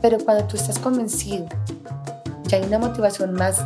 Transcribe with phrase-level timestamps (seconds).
[0.00, 1.46] Pero cuando tú estás convencido
[2.48, 3.64] que hay una motivación más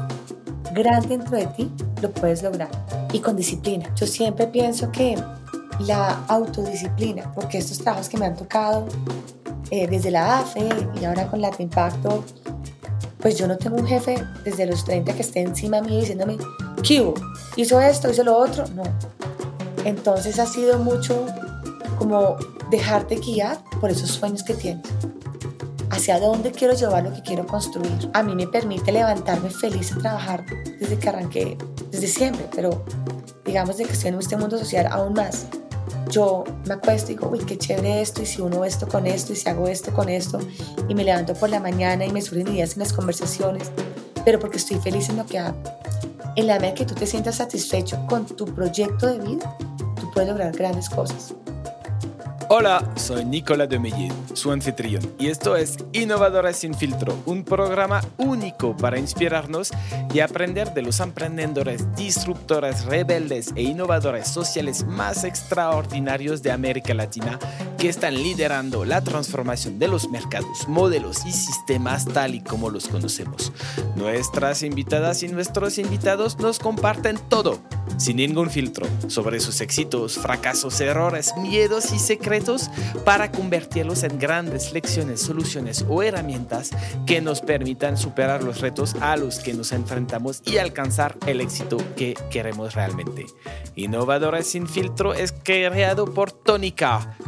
[0.75, 1.71] grande dentro de ti,
[2.01, 2.69] lo puedes lograr.
[3.12, 3.93] Y con disciplina.
[3.95, 5.16] Yo siempre pienso que
[5.80, 8.87] la autodisciplina, porque estos trabajos que me han tocado
[9.71, 10.68] eh, desde la AFE
[11.00, 12.24] y ahora con la Impacto,
[13.19, 16.38] pues yo no tengo un jefe desde los 30 que esté encima mío diciéndome,
[16.83, 17.12] ¿qué
[17.56, 18.10] ¿Hizo esto?
[18.10, 18.64] ¿Hizo lo otro?
[18.74, 18.83] No.
[19.84, 21.27] Entonces ha sido mucho
[21.98, 22.37] como
[22.70, 24.87] dejarte guiar por esos sueños que tienes.
[25.93, 28.11] Hacia dónde quiero llevar lo que quiero construir.
[28.12, 30.45] A mí me permite levantarme feliz a trabajar
[30.80, 31.57] desde que arranqué,
[31.91, 32.85] desde siempre, pero
[33.45, 35.47] digamos de que estoy en este mundo social aún más
[36.13, 39.33] yo me acuesto y digo, uy, qué chévere esto, y si uno esto con esto,
[39.33, 40.39] y si hago esto con esto,
[40.87, 43.71] y me levanto por la mañana y me surgen ideas en las conversaciones,
[44.24, 45.57] pero porque estoy feliz en lo que hago.
[46.37, 49.57] En la medida que tú te sientas satisfecho con tu proyecto de vida,
[49.99, 51.35] tú puedes lograr grandes cosas.
[52.55, 58.02] Hola, soy Nicolas de Meyer, su anfitrión, y esto es Innovadores sin filtro, un programa
[58.19, 59.70] único para inspirarnos
[60.13, 67.38] y aprender de los emprendedores, disruptores, rebeldes e innovadores sociales más extraordinarios de América Latina
[67.78, 72.86] que están liderando la transformación de los mercados, modelos y sistemas tal y como los
[72.86, 73.50] conocemos.
[73.96, 77.58] Nuestras invitadas y nuestros invitados nos comparten todo,
[77.96, 82.41] sin ningún filtro, sobre sus éxitos, fracasos, errores, miedos y secretos
[83.04, 86.70] para convertirlos en grandes lecciones, soluciones o herramientas
[87.06, 91.76] que nos permitan superar los retos a los que nos enfrentamos y alcanzar el éxito
[91.96, 93.26] que queremos realmente.
[93.76, 96.74] Innovadores sin filtro es creado por Tony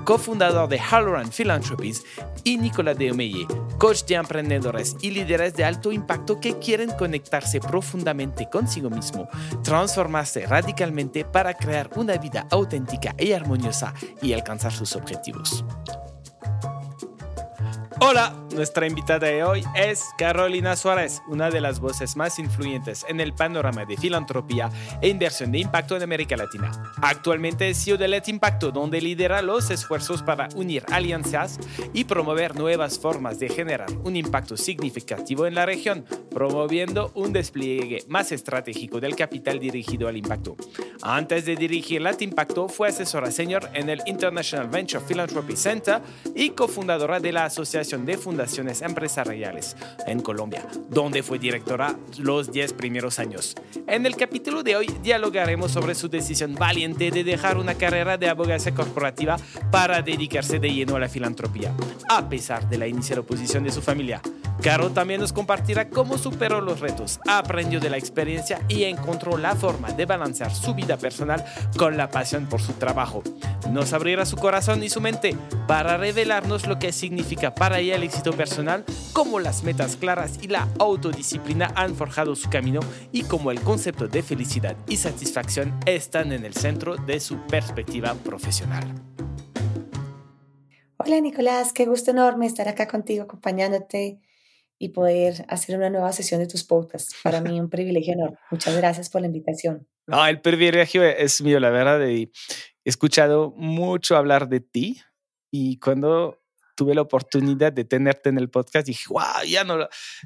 [0.04, 2.04] cofundador de Halloran Philanthropies,
[2.44, 3.46] y Nicolas de Omeye,
[3.78, 9.28] coach de emprendedores y líderes de alto impacto que quieren conectarse profundamente consigo mismo,
[9.62, 15.64] transformarse radicalmente para crear una vida auténtica y armoniosa y alcanzar sus objetivos.
[18.00, 23.20] Hola, nuestra invitada de hoy es Carolina Suárez, una de las voces más influyentes en
[23.20, 24.70] el panorama de filantropía
[25.02, 26.70] e inversión de impacto en América Latina.
[27.02, 31.58] Actualmente es CEO de Let Impacto, donde lidera los esfuerzos para unir alianzas
[31.92, 38.04] y promover nuevas formas de generar un impacto significativo en la región, promoviendo un despliegue
[38.08, 40.56] más estratégico del capital dirigido al impacto.
[41.02, 46.00] Antes de dirigir Let Impacto, fue asesora senior en el International Venture Philanthropy Center
[46.34, 48.43] y cofundadora de la Asociación de Fundaciones
[48.82, 49.74] Empresariales
[50.06, 53.54] en Colombia, donde fue directora los 10 primeros años.
[53.86, 58.28] En el capítulo de hoy dialogaremos sobre su decisión valiente de dejar una carrera de
[58.28, 59.36] abogacía corporativa
[59.70, 61.72] para dedicarse de lleno a la filantropía,
[62.08, 64.20] a pesar de la inicial oposición de su familia.
[64.62, 69.56] Caro también nos compartirá cómo superó los retos, aprendió de la experiencia y encontró la
[69.56, 71.44] forma de balancear su vida personal
[71.76, 73.22] con la pasión por su trabajo.
[73.70, 78.04] Nos abrirá su corazón y su mente para revelarnos lo que significa para ella el
[78.04, 82.80] éxito personal, cómo las metas claras y la autodisciplina han forjado su camino
[83.12, 88.14] y cómo el concepto de felicidad y satisfacción están en el centro de su perspectiva
[88.14, 88.84] profesional.
[90.96, 94.20] Hola Nicolás, qué gusto enorme estar acá contigo acompañándote
[94.78, 97.16] y poder hacer una nueva sesión de tus podcasts.
[97.22, 98.38] Para mí un privilegio enorme.
[98.50, 99.86] Muchas gracias por la invitación.
[100.06, 102.02] No, el privilegio es mío, la verdad.
[102.06, 102.30] he
[102.84, 105.00] escuchado mucho hablar de ti
[105.50, 106.43] y cuando
[106.74, 109.78] tuve la oportunidad de tenerte en el podcast, dije, wow, ya no,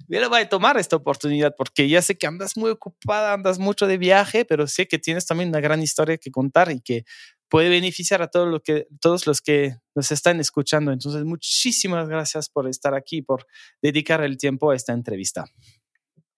[0.09, 3.59] ya lo voy a tomar esta oportunidad porque ya sé que andas muy ocupada, andas
[3.59, 7.05] mucho de viaje, pero sé que tienes también una gran historia que contar y que
[7.49, 10.93] puede beneficiar a todos, lo que, todos los que nos están escuchando.
[10.93, 13.47] Entonces, muchísimas gracias por estar aquí, por
[13.83, 15.47] dedicar el tiempo a esta entrevista.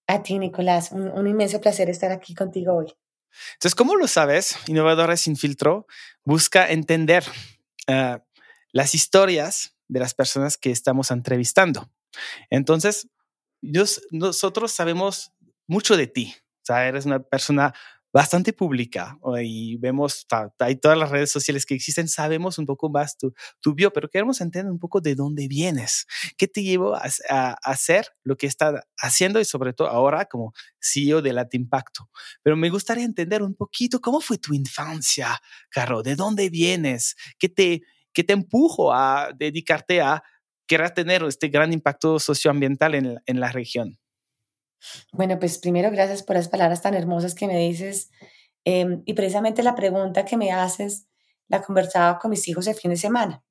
[0.06, 2.93] A ti, Nicolás, un, inmenso placer estar aquí contigo hoy.
[3.54, 4.56] Entonces, ¿cómo lo sabes?
[4.66, 5.87] Innovadores sin filtro
[6.25, 7.22] busca entender
[7.88, 8.19] uh,
[8.72, 11.90] las historias de las personas que estamos entrevistando.
[12.48, 13.08] Entonces,
[14.10, 15.32] nosotros sabemos
[15.66, 16.34] mucho de ti.
[16.62, 17.74] O sea, eres una persona
[18.12, 20.26] bastante pública y vemos,
[20.58, 24.08] hay todas las redes sociales que existen, sabemos un poco más tu, tu bio, pero
[24.08, 28.82] queremos entender un poco de dónde vienes, qué te llevó a, hacer lo que estás
[28.98, 32.10] haciendo y sobre todo ahora como CEO de Impacto.
[32.43, 35.40] Pero me gustaría entender un poquito cómo fue tu infancia,
[35.70, 40.22] Caro, de dónde vienes, qué te, qué te empujo a dedicarte a
[40.66, 43.98] querer tener este gran impacto socioambiental en, en la región.
[45.12, 48.10] Bueno, pues primero gracias por las palabras tan hermosas que me dices.
[48.64, 51.06] Em, y precisamente la pregunta que me haces
[51.48, 53.42] la conversaba con mis hijos el fin de semana,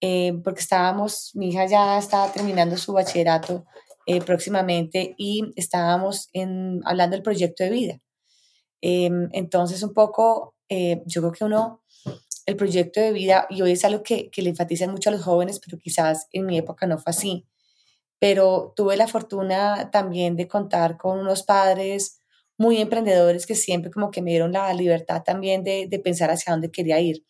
[0.00, 3.66] em, porque estábamos, mi hija ya estaba terminando su bachillerato
[4.06, 8.00] eh, próximamente y estábamos en, hablando del proyecto de vida.
[8.80, 11.82] Em, entonces, un poco, eh, yo creo que uno,
[12.48, 15.22] el proyecto de vida, y hoy es algo que, que le enfatizan mucho a los
[15.22, 17.46] jóvenes, pero quizás en mi época no fue así
[18.18, 22.20] pero tuve la fortuna también de contar con unos padres
[22.56, 26.52] muy emprendedores que siempre como que me dieron la libertad también de, de pensar hacia
[26.52, 27.24] dónde quería ir.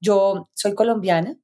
[0.00, 1.36] Yo soy colombiana,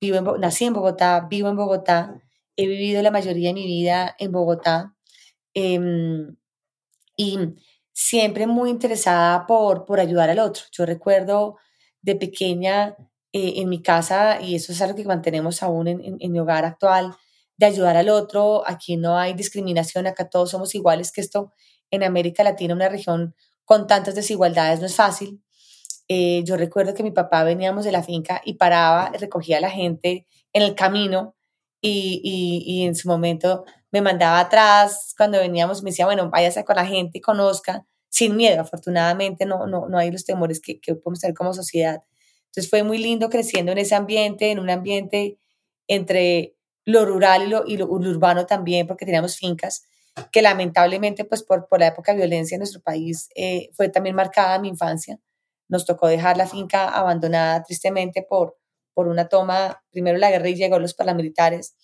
[0.00, 2.20] vivo en, nací en Bogotá, vivo en Bogotá,
[2.56, 4.94] he vivido la mayoría de mi vida en Bogotá
[5.54, 6.36] em,
[7.16, 7.38] y
[7.92, 10.64] siempre muy interesada por, por ayudar al otro.
[10.72, 11.56] Yo recuerdo
[12.02, 12.96] de pequeña
[13.32, 16.64] eh, en mi casa, y eso es algo que mantenemos aún en, en, mi hogar
[16.64, 17.14] actual,
[17.56, 18.62] de ayudar al otro.
[18.66, 21.52] Aquí no hay discriminación, acá todos somos iguales, que esto
[21.90, 23.34] en América Latina, una región
[23.64, 25.42] con tantas desigualdades, no es fácil.
[26.08, 29.70] Eh, yo recuerdo que mi papá veníamos de la finca y paraba, recogía a la
[29.70, 31.34] gente en el camino
[31.80, 32.20] y,
[32.64, 36.86] y, en su momento me mandaba atrás cuando veníamos, me decía, bueno, váyase con la
[36.86, 38.60] gente conozca sin miedo.
[38.60, 42.02] Afortunadamente no, no, no hay los temores que, que podemos tener como sociedad.
[42.46, 45.38] Entonces fue muy lindo creciendo en ese ambiente, en un ambiente
[45.88, 46.54] entre
[46.84, 49.84] lo rural y lo, urbano también, porque teníamos fincas,
[50.30, 54.14] que lamentablemente, pues por, por la época de violencia en nuestro país, eh, fue también
[54.14, 55.18] marcada mi infancia.
[55.68, 58.58] Nos tocó dejar la finca abandonada tristemente por,
[58.92, 61.74] por una toma, primero la guerrilla, llegó los paramilitares,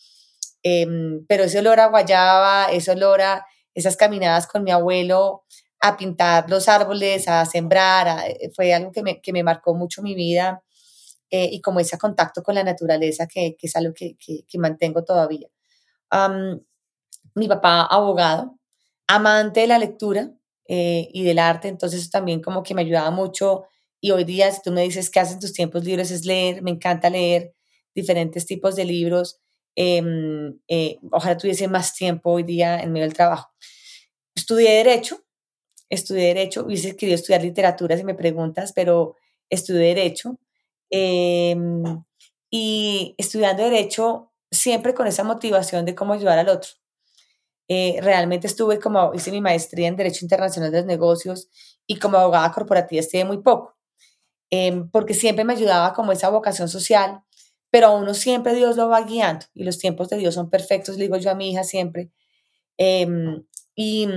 [0.62, 0.86] eh,
[1.26, 5.44] pero ese olor a guayaba, ese olor a esas caminadas con mi abuelo
[5.80, 10.02] a pintar los árboles, a sembrar, eh, fue algo que me, que me, marcó mucho
[10.02, 10.62] mi vida
[11.30, 15.04] eh, y como ese contacto con la naturaleza que, que es algo que, que, mantengo
[15.04, 15.48] todavía.
[17.34, 18.58] Mi papá, abogado,
[19.06, 20.32] amante de la lectura
[20.66, 23.64] eh, y del arte, entonces también como que me ayudaba mucho
[24.00, 26.62] y hoy día si tú me dices qué haces en tus tiempos libres es leer,
[26.62, 27.54] me encanta leer
[27.94, 29.38] diferentes tipos de libros,
[29.76, 30.58] em,
[31.12, 33.50] ojalá tuviese más tiempo hoy día en medio del trabajo.
[34.34, 35.27] Estudié Derecho,
[35.90, 39.16] estudié Derecho, hubiese querido estudiar literatura si me preguntas, pero
[39.50, 40.38] estudié Derecho.
[40.90, 41.82] Em,
[42.50, 46.70] y estudiando Derecho, siempre con esa motivación de cómo ayudar al otro.
[47.68, 51.48] Eh, realmente estuve como, hice mi maestría en Derecho Internacional de los Negocios
[51.86, 53.76] y como abogada corporativa estuve muy poco,
[54.50, 57.22] em, porque siempre me ayudaba como esa vocación social,
[57.70, 60.96] pero a uno siempre Dios lo va guiando y los tiempos de Dios son perfectos,
[60.96, 62.10] le digo yo a mi hija siempre.
[62.78, 63.44] Em,
[63.76, 64.08] y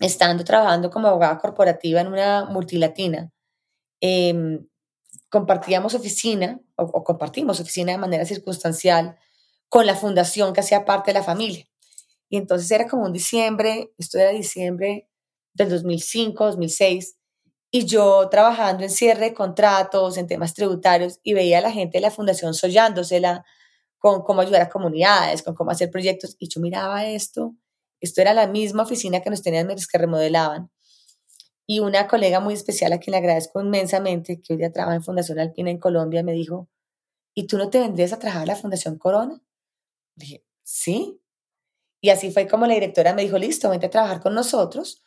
[0.00, 3.32] estando trabajando como abogada corporativa en una multilatina,
[4.00, 4.66] em,
[5.30, 9.18] compartíamos oficina o, compartimos oficina de manera circunstancial
[9.68, 11.66] con la fundación que hacía parte de la familia.
[12.28, 15.08] Y entonces era como un diciembre, esto era diciembre
[15.54, 17.16] del 2005, 2006,
[17.70, 21.98] y yo trabajando en cierre de contratos, en temas tributarios, y veía a la gente
[21.98, 23.44] de la fundación sollándosela
[23.98, 27.54] con cómo ayudar a comunidades, con cómo hacer proyectos, y yo miraba esto
[28.06, 30.70] esto era la misma oficina que nos tenían los que remodelaban.
[31.66, 35.02] Y una colega muy especial a quien le agradezco inmensamente, que hoy día trabaja en
[35.02, 36.68] Fundación Alpina en Colombia, me dijo,
[37.34, 39.42] ¿y tú no te vendrías a trabajar a la Fundación Corona?
[40.16, 41.20] dije, sí.
[42.00, 45.02] Y así fue como la directora me dijo, listo, vente a trabajar con nosotros.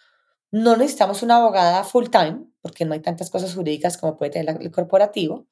[0.52, 4.62] No necesitamos una abogada full time, porque no hay tantas cosas jurídicas como puede tener
[4.62, 5.48] el corporativo,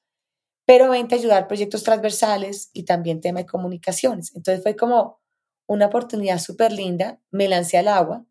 [0.66, 4.36] pero vente a ayudar proyectos transversales y también tema de comunicaciones.
[4.36, 5.22] Entonces fue como
[5.68, 8.26] una oportunidad súper linda, me lancé al agua.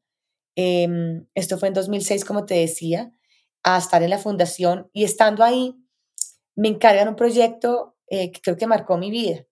[0.56, 3.12] Em, esto fue en 2006, como te decía,
[3.62, 5.76] a estar en la fundación y estando ahí,
[6.54, 9.44] me encargan un proyecto eh, que creo que marcó mi vida,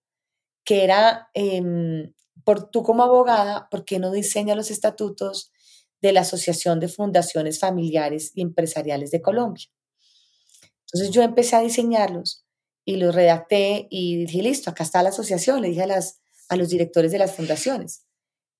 [0.64, 2.14] que era, em,
[2.44, 5.53] por tú como abogada, ¿por qué no diseñas los estatutos
[6.00, 9.67] de la Asociación de Fundaciones Familiares y Empresariales de Colombia?
[10.86, 12.46] Entonces yo empecé a diseñarlos
[12.84, 16.56] y los redacté y dije, listo, acá está la asociación, le dije a las a
[16.56, 18.06] los directores de las fundaciones.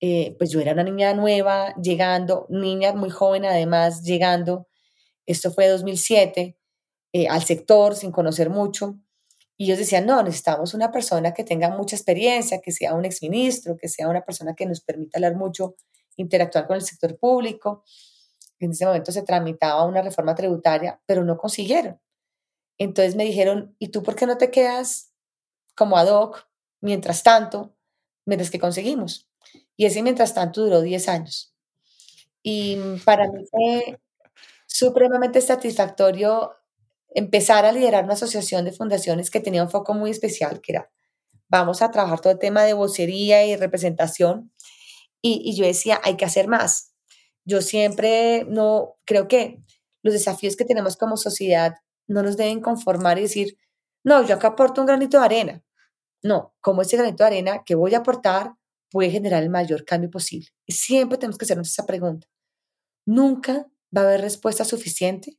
[0.01, 4.67] Eh, pues yo era una niña nueva, llegando, niña muy joven además, llegando,
[5.25, 6.57] esto fue 2007,
[7.13, 8.99] eh, al sector sin conocer mucho.
[9.57, 13.77] Y ellos decían, no, necesitamos una persona que tenga mucha experiencia, que sea un exministro,
[13.77, 15.75] que sea una persona que nos permita hablar mucho,
[16.17, 17.83] interactuar con el sector público.
[18.59, 21.99] En ese momento se tramitaba una reforma tributaria, pero no consiguieron.
[22.77, 25.13] Entonces me dijeron, ¿y tú por qué no te quedas
[25.73, 26.47] como ad hoc
[26.81, 27.74] mientras tanto
[28.25, 29.27] mientras que conseguimos.
[29.77, 31.53] Y ese mientras tanto duró 10 años.
[32.43, 33.99] Y para mí fue
[34.67, 36.51] supremamente satisfactorio
[37.09, 40.91] empezar a liderar una asociación de fundaciones que tenía un foco muy especial, que era,
[41.47, 44.51] vamos a trabajar todo el tema de vocería y representación.
[45.21, 46.93] Y, yo decía, hay que hacer más.
[47.45, 49.63] Yo siempre no, creo que
[50.03, 53.57] los desafíos que tenemos como sociedad no nos deben conformar y decir,
[54.03, 55.64] no, yo acá aporto un granito de arena.
[56.25, 58.55] No, como ese granito de arena que voy a aportar
[58.89, 60.47] puede generar el mayor cambio posible.
[60.65, 62.27] Y siempre tenemos que hacernos esa pregunta.
[63.05, 65.37] Nunca va a haber respuesta suficiente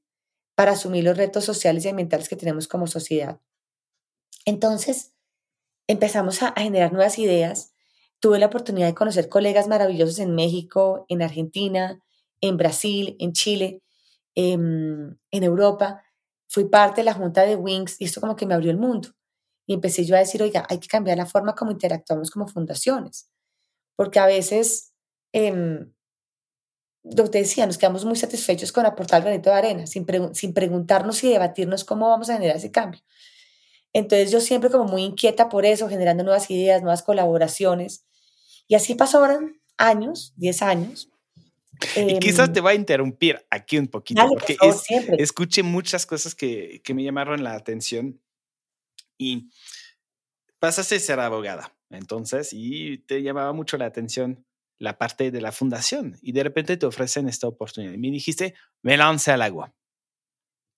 [0.54, 3.40] para asumir los retos sociales y ambientales que tenemos como sociedad.
[4.44, 5.12] Entonces,
[5.88, 7.72] empezamos a, generar nuevas ideas
[8.20, 12.00] tuve la oportunidad de conocer colegas maravillosos en México, en Argentina,
[12.40, 13.82] en Brasil, en Chile,
[14.36, 16.04] em, en Europa.
[16.46, 19.15] Fui parte de la junta de Wings y esto como que me abrió el mundo.
[19.66, 23.28] Y empecé yo a decir, oiga, hay que cambiar la forma como interactuamos como fundaciones.
[23.96, 24.92] Porque a veces,
[25.32, 25.86] eh,
[27.02, 30.54] lo que decía, nos quedamos muy satisfechos con aportar el granito de arena, sin, sin
[30.54, 33.00] preguntarnos y debatirnos cómo vamos a generar ese cambio.
[33.92, 38.04] Entonces yo siempre como muy inquieta por eso, generando nuevas ideas, nuevas colaboraciones.
[38.68, 41.10] Y así pasaron años, 10 años.
[41.94, 44.56] Y quizás em, te va a interrumpir aquí un poquito, porque
[45.18, 48.20] escuché muchas cosas que, que me llamaron la atención
[49.18, 49.50] y
[50.58, 54.46] pasaste a ser abogada, entonces, y te llamaba mucho la atención
[54.78, 57.92] la parte de la fundación y de repente te ofrecen esta oportunidad.
[57.92, 59.74] Y me dijiste, me lance al agua.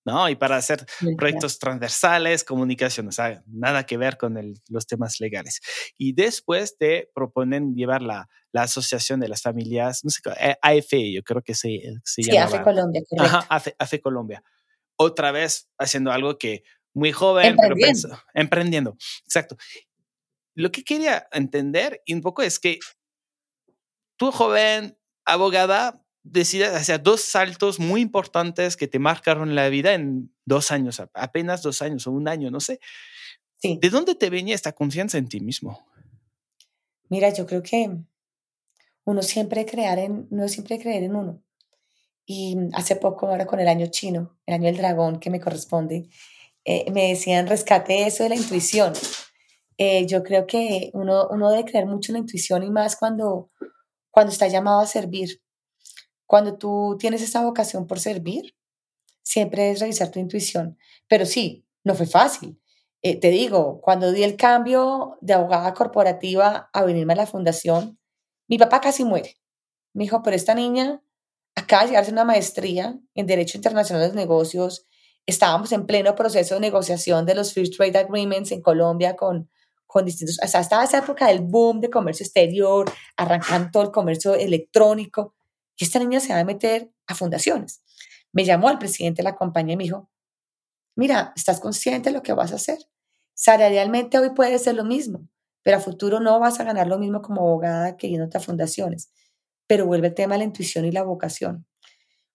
[0.05, 0.29] ¿No?
[0.29, 0.85] Y para hacer
[1.17, 5.59] proyectos transversales, comunicación, o sea, nada que ver con los temas legales.
[5.97, 10.21] Y después te proponen llevar la, la Asociación de las Familias, no sé,
[10.61, 13.37] AFE, yo creo que se, se sí, AFE Colombia, correcto.
[13.37, 14.41] Ajá, AFE Colombia.
[14.95, 18.97] Otra vez haciendo algo que muy joven, pero pensó, emprendiendo.
[19.25, 19.57] Exacto.
[20.55, 22.79] Lo que quería entender un poco es que
[24.17, 30.33] tú, joven abogada, decides hacer dos saltos muy importantes que te marcaron la vida en
[30.45, 32.79] dos años, apenas dos años o un año, no sé.
[33.57, 33.79] Sí.
[33.81, 35.85] ¿De dónde te venía esta confianza en ti mismo?
[37.09, 37.89] Mira, yo creo que
[39.05, 41.43] uno siempre crear en, uno siempre creer en uno.
[42.25, 46.09] Y hace poco, ahora con el año chino, el año del dragón que me corresponde,
[46.71, 48.93] eh, me decían, rescate eso de la intuición.
[49.79, 53.49] Eh, yo creo que uno, uno debe creer mucho en la intuición y más cuando,
[54.11, 55.41] cuando está llamado a servir.
[56.27, 58.55] Cuando tú tienes esa vocación por servir,
[59.23, 60.77] siempre es revisar tu intuición.
[61.07, 62.61] Pero sí, no fue fácil.
[63.01, 67.97] Eh, te digo, cuando di el cambio de abogada corporativa a venirme a la fundación,
[68.47, 69.37] mi papá casi muere.
[69.93, 71.01] Me dijo, pero esta niña
[71.55, 74.85] acaba de llegarse una maestría en Derecho Internacional de Negocios.
[75.29, 79.47] Estábamos en pleno proceso de negociación de los Free Trade Agreements en Colombia con,
[79.85, 83.91] con distintos, o sea, estaba esa época del boom de comercio exterior, arrancando todo el
[83.91, 85.35] comercio electrónico,
[85.77, 87.83] y esta niña se va a meter a fundaciones.
[88.31, 90.09] Me llamó al presidente de la compañía y me dijo,
[90.95, 92.79] mira, ¿estás consciente de lo que vas a hacer?
[93.35, 95.29] Salarialmente hoy puede ser lo mismo,
[95.61, 99.11] pero a futuro no vas a ganar lo mismo como abogada que yendo a fundaciones.
[99.67, 101.67] Pero vuelve el tema de la intuición y la vocación.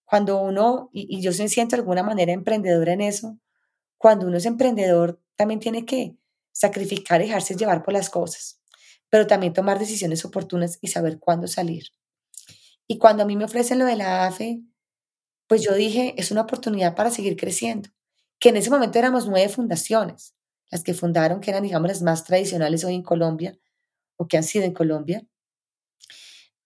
[0.05, 3.39] Cuando uno, y, yo se siento de alguna manera emprendedora en eso,
[3.99, 6.17] cuando uno es emprendedor, también tiene que
[6.53, 8.61] sacrificar dejarse llevar por las cosas,
[9.09, 11.87] pero también tomar decisiones oportunas y saber cuándo salir.
[12.87, 14.63] Y cuando a mí me ofrecen lo de la AFE,
[15.47, 17.91] pues yo dije, es una oportunidad para seguir creciendo,
[18.39, 20.35] que en ese momento éramos nueve fundaciones,
[20.71, 23.59] las que fundaron, que eran, digamos, las más tradicionales hoy en Colombia,
[24.17, 25.27] o que han sido en Colombia,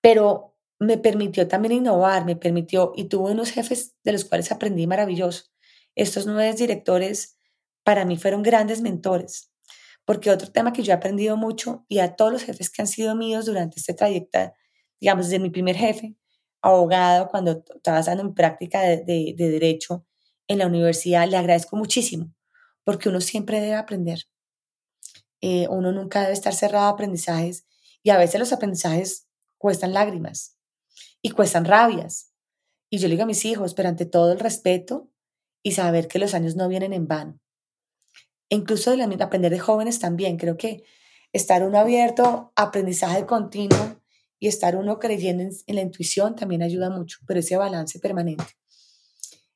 [0.00, 4.87] pero me permitió también innovar, me permitió, y tuve unos jefes de los cuales aprendí
[4.87, 5.45] maravilloso.
[5.95, 7.39] Estos nueve directores
[7.83, 9.51] para mí fueron grandes mentores.
[10.05, 12.89] Porque otro tema que yo he aprendido mucho y a todos los jefes que han
[12.89, 14.39] sido míos durante este trayecto,
[15.01, 16.15] digamos, desde mi primer jefe,
[16.63, 20.07] abogado, cuando estaba haciendo mi práctica de, de, derecho
[20.49, 22.33] en la universidad, le agradezco muchísimo,
[22.85, 24.25] porque uno siempre debe aprender.
[25.41, 27.67] Eh, uno nunca debe estar cerrado a aprendizajes
[28.03, 30.58] y a veces los aprendizajes cuestan lágrimas
[31.23, 32.33] y cuestan rabias.
[32.91, 35.11] Y yo le digo a mis hijos, pero ante todo el respeto
[35.63, 37.41] y saber que los años no vienen en vano
[38.49, 40.37] incluso de aprender de jóvenes también.
[40.37, 40.83] Creo que
[41.33, 44.01] estar uno abierto aprendizaje continuo
[44.39, 48.45] y estar uno creyendo en, la intuición también ayuda mucho, pero ese balance permanente.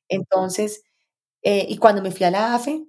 [0.07, 0.83] Entonces,
[1.41, 2.85] eh, y cuando me fui a la AFE,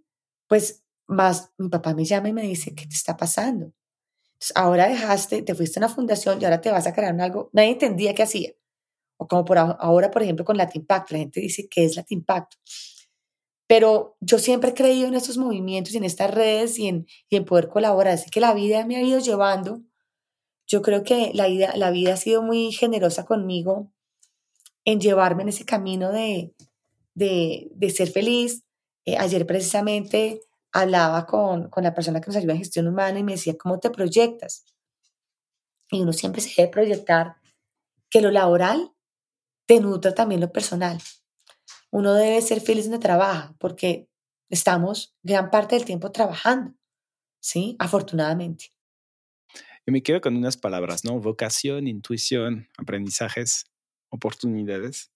[0.48, 3.72] pues más mi papá me llama y me dice, ¿qué te está pasando?
[4.54, 7.48] ahora dejaste, te fuiste a una fundación y ahora te vas a crear algo.
[7.54, 8.52] Nadie entendía qué hacía.
[9.16, 12.54] O como por ahora, por ejemplo, con Latimpact, la gente dice, ¿qué es Latimpact?
[13.66, 17.36] Pero yo siempre he creído en estos movimientos y en estas redes y en, y
[17.36, 18.14] en poder colaborar.
[18.14, 19.80] Así que la vida me ha ido llevando.
[20.66, 23.90] Yo creo que la vida, la vida ha sido muy generosa conmigo
[24.84, 26.54] en llevarme en ese camino de,
[27.14, 28.64] de, de ser feliz.
[29.06, 30.40] Eh, ayer precisamente
[30.72, 33.78] hablaba con, con la persona que nos ayuda en gestión humana y me decía, ¿cómo
[33.78, 34.64] te proyectas?
[35.90, 37.36] Y uno siempre se debe proyectar
[38.10, 38.92] que lo laboral
[39.66, 41.00] te nutra también lo personal
[41.94, 44.08] uno debe ser feliz donde trabaja, porque
[44.50, 46.74] estamos gran parte del tiempo trabajando,
[47.38, 47.76] ¿sí?
[47.78, 48.72] Afortunadamente.
[49.86, 51.20] Y me quedo con unas palabras, ¿no?
[51.20, 53.66] Vocación, intuición, aprendizajes,
[54.08, 55.12] oportunidades.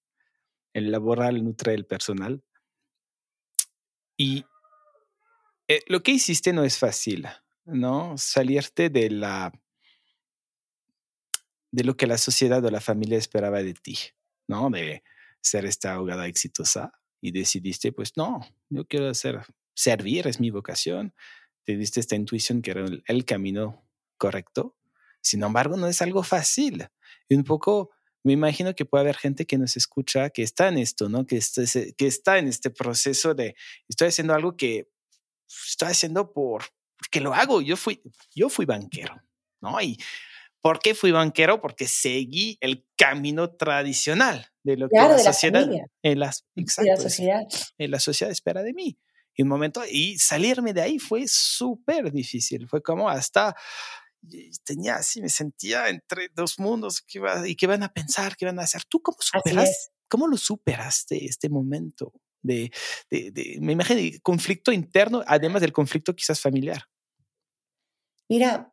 [0.72, 2.44] El laboral nutre el personal.
[4.16, 4.44] Y
[5.66, 7.26] eh, lo que hiciste no es fácil,
[7.64, 8.16] ¿no?
[8.16, 9.52] Salirte de la
[11.72, 13.98] de lo que la sociedad o la familia esperaba de ti,
[14.48, 14.70] ¿no?
[14.70, 15.04] De
[15.40, 18.40] ser esta abogada exitosa y decidiste, pues no,
[18.70, 19.40] yo quiero hacer,
[19.74, 21.14] servir, es mi vocación.
[21.64, 23.86] Te diste esta intuición que era el, camino
[24.16, 24.76] correcto.
[25.20, 26.88] Sin embargo, no es algo fácil.
[27.28, 27.90] Y un poco,
[28.24, 31.26] me imagino que puede haber gente que nos escucha que está en esto, ¿no?
[31.26, 31.62] Que está,
[31.96, 33.54] que está en este proceso de,
[33.88, 34.88] estoy haciendo algo que
[35.46, 36.64] estoy haciendo por,
[36.96, 37.60] porque lo hago.
[37.60, 38.00] Yo fui,
[38.34, 39.20] yo fui banquero,
[39.60, 39.80] ¿no?
[39.80, 39.98] Y
[40.68, 41.62] ¿por qué fui banquero?
[41.62, 45.66] Porque seguí el camino tradicional de lo que la sociedad,
[46.02, 47.46] en la, sociedad.
[47.78, 48.98] En la sociedad espera de mí.
[49.34, 52.68] Y un momento, y salirme de ahí fue súper difícil.
[52.68, 53.56] Fue como hasta
[54.62, 58.58] tenía así, me sentía entre dos mundos ¿qué y qué van a pensar, qué van
[58.58, 58.84] a hacer.
[58.84, 62.70] ¿Tú cómo superas, cómo lo superaste este momento de,
[63.10, 66.84] de, de me imagino, conflicto interno, además del conflicto quizás familiar?
[68.28, 68.70] Mira,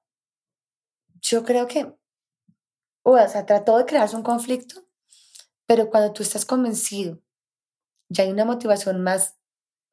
[1.28, 1.92] yo creo que,
[3.04, 4.86] o sea, trató de crearse un conflicto,
[5.66, 7.20] pero cuando tú estás convencido,
[8.10, 9.36] ya hay una motivación más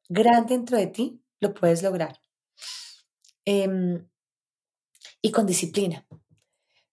[0.09, 2.19] grande dentro de ti, lo puedes lograr.
[3.45, 4.07] Em,
[5.21, 6.05] y con disciplina.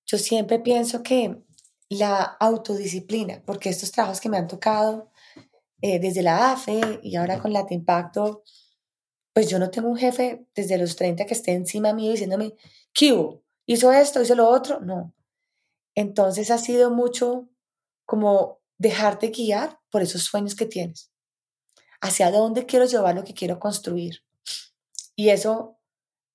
[0.07, 1.43] Yo siempre pienso que
[1.91, 5.11] la autodisciplina, porque estos trabajos que me han tocado
[5.83, 8.43] eh, desde la AFE y ahora con Late Impacto,
[9.35, 12.55] pues yo no tengo un jefe desde los 30 que esté encima mío diciéndome,
[12.93, 13.13] ¿qué
[13.73, 15.15] hizo esto, hizo lo otro, no.
[15.95, 17.49] Entonces ha sido mucho
[18.05, 21.13] como dejarte guiar por esos sueños que tienes,
[22.01, 24.25] hacia dónde quiero llevar lo que quiero construir.
[25.15, 25.79] Y eso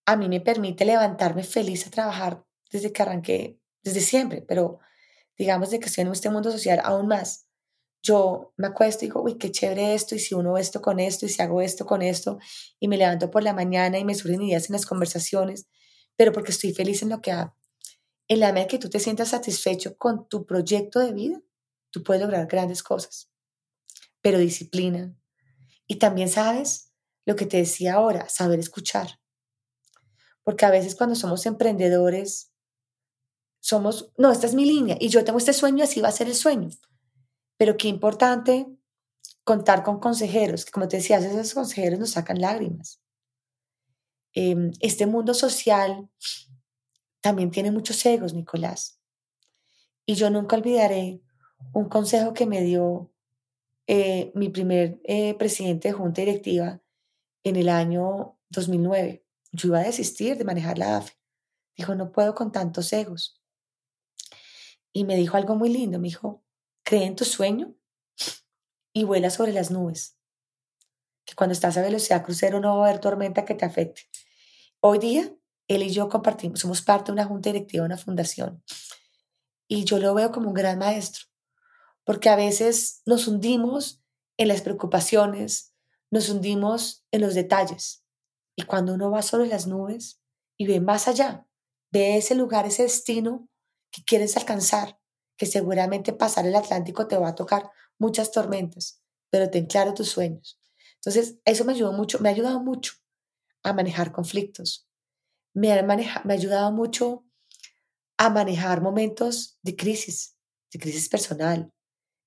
[0.05, 4.79] a mí me permite levantarme feliz a trabajar desde que arranqué, desde siempre, pero
[5.37, 7.47] digamos de que estoy en este mundo social aún más.
[8.01, 11.25] Yo me acuesto y digo, uy, qué chévere esto, y si uno esto con esto,
[11.25, 12.37] y si hago esto con esto,
[12.79, 15.67] y me levanto por la mañana y me surgen ideas en las conversaciones,
[16.15, 17.55] pero porque estoy feliz en lo que hago.
[18.27, 21.41] En la medida que tú te sientas satisfecho con tu proyecto de vida,
[21.91, 23.29] tú puedes lograr grandes cosas.
[24.21, 25.15] Pero disciplina.
[25.87, 26.91] Y también sabes
[27.25, 29.19] lo que te decía ahora, saber escuchar.
[30.43, 32.51] Porque a veces cuando somos emprendedores,
[33.59, 36.27] somos, no, esta es mi línea y yo tengo este sueño, así va a ser
[36.27, 36.69] el sueño.
[37.57, 38.67] Pero qué importante
[39.43, 42.99] contar con consejeros, que como te decía, esos consejeros nos sacan lágrimas.
[44.35, 46.09] Em, este mundo social
[47.21, 48.99] también tiene muchos egos, Nicolás.
[50.05, 51.21] Y yo nunca olvidaré
[51.73, 53.11] un consejo que me dio
[53.87, 56.81] eh, mi primer eh, presidente de junta directiva
[57.43, 59.25] en el año 2009.
[59.53, 61.13] Yo iba a desistir de manejar la AFE.
[61.77, 63.41] Dijo, no puedo con tantos egos.
[64.91, 65.97] Y me dijo algo muy lindo.
[65.97, 66.43] Me dijo,
[66.83, 67.73] cree en tu sueño
[68.93, 70.17] y vuela sobre las nubes.
[71.25, 74.03] Que cuando estás a velocidad crucero no va a haber tormenta que te afecte.
[74.87, 75.35] Hoy día,
[75.67, 78.63] él y yo compartimos, somos parte de una junta directiva una fundación.
[79.67, 81.23] Y yo lo veo como un gran maestro,
[82.03, 84.03] porque a veces nos hundimos
[84.37, 85.73] en las preocupaciones,
[86.11, 88.03] nos hundimos en los detalles.
[88.55, 90.21] Y cuando uno va sobre las nubes
[90.55, 91.47] y ve más allá,
[91.89, 93.49] ve ese lugar, ese destino
[93.89, 94.99] que quieres alcanzar,
[95.35, 100.09] que seguramente pasar el Atlántico te va a tocar muchas tormentas, pero ten claro tus
[100.09, 100.59] sueños.
[100.97, 102.93] Entonces, eso me ayudó mucho, me ha ayudado mucho
[103.69, 104.87] a manejar conflictos.
[105.53, 107.25] Me ha, me ha ayudado mucho
[108.17, 110.37] a manejar momentos de crisis,
[110.71, 111.71] de crisis personal,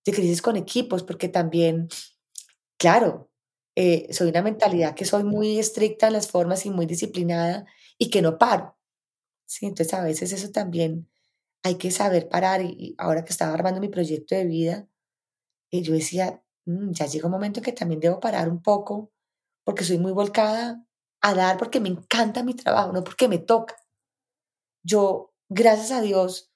[0.05, 1.89] de crisis con equipos, porque también,
[2.79, 3.31] claro,
[3.75, 7.65] eh, soy una mentalidad que soy muy estricta en las formas y muy disciplinada
[7.97, 8.77] y que no paro.
[9.47, 9.67] ¿sí?
[9.67, 11.09] Entonces a veces eso también
[11.63, 14.89] hay que saber parar y, ahora que estaba armando mi proyecto de vida,
[15.71, 19.13] eh, yo decía, mm, ya llega un momento que también debo parar un poco
[19.65, 20.85] porque soy muy volcada
[21.21, 23.77] a dar porque me encanta mi trabajo, no porque me toca.
[24.83, 26.53] Yo, gracias a Dios,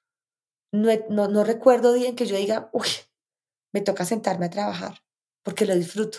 [0.73, 0.89] no,
[1.29, 2.89] no, recuerdo día en que yo diga, uy,
[3.73, 5.03] me toca sentarme a trabajar,
[5.43, 6.19] porque lo disfruto.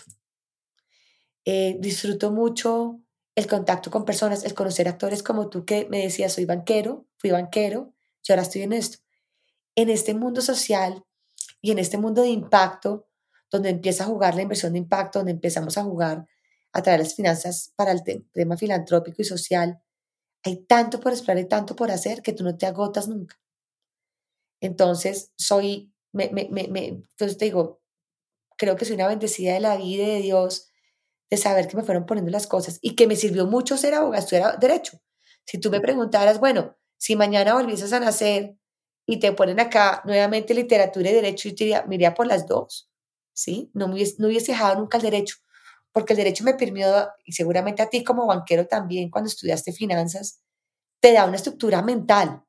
[1.46, 3.00] Eh, disfruto mucho
[3.36, 7.32] el contacto con personas, el conocer actores como tú que me decías, soy banquero, fui
[7.32, 7.94] banquero,
[8.28, 9.00] y ahora estoy en esto.
[9.76, 11.04] En este mundo social
[11.62, 13.08] y en este mundo de impacto,
[13.52, 16.28] donde empieza a jugar la inversión de impacto, donde empezamos a jugar
[16.74, 19.82] a traer las finanzas para el tema filantrópico y social,
[20.44, 23.40] hay tanto por explorar y tanto por hacer que tú no te agotas nunca.
[24.62, 27.82] Entonces, soy, me, me, me, entonces te digo,
[28.58, 30.70] creo que soy una bendecida de la vida de Dios,
[31.30, 34.24] de saber que me fueron poniendo las cosas y que me sirvió mucho ser abogada,
[34.24, 35.00] estudiar derecho.
[35.46, 38.58] Si tú me preguntaras, bueno, si mañana volvieses a nacer
[39.06, 42.90] y te ponen acá nuevamente literatura y derecho, yo te diría, me por las dos,
[43.34, 43.70] ¿sí?
[43.74, 45.38] No, me hubiese, no hubiese dejado nunca el derecho,
[45.94, 50.42] porque el derecho me permitió, y seguramente a ti como banquero también, cuando estudiaste finanzas,
[51.00, 52.44] te da una estructura mental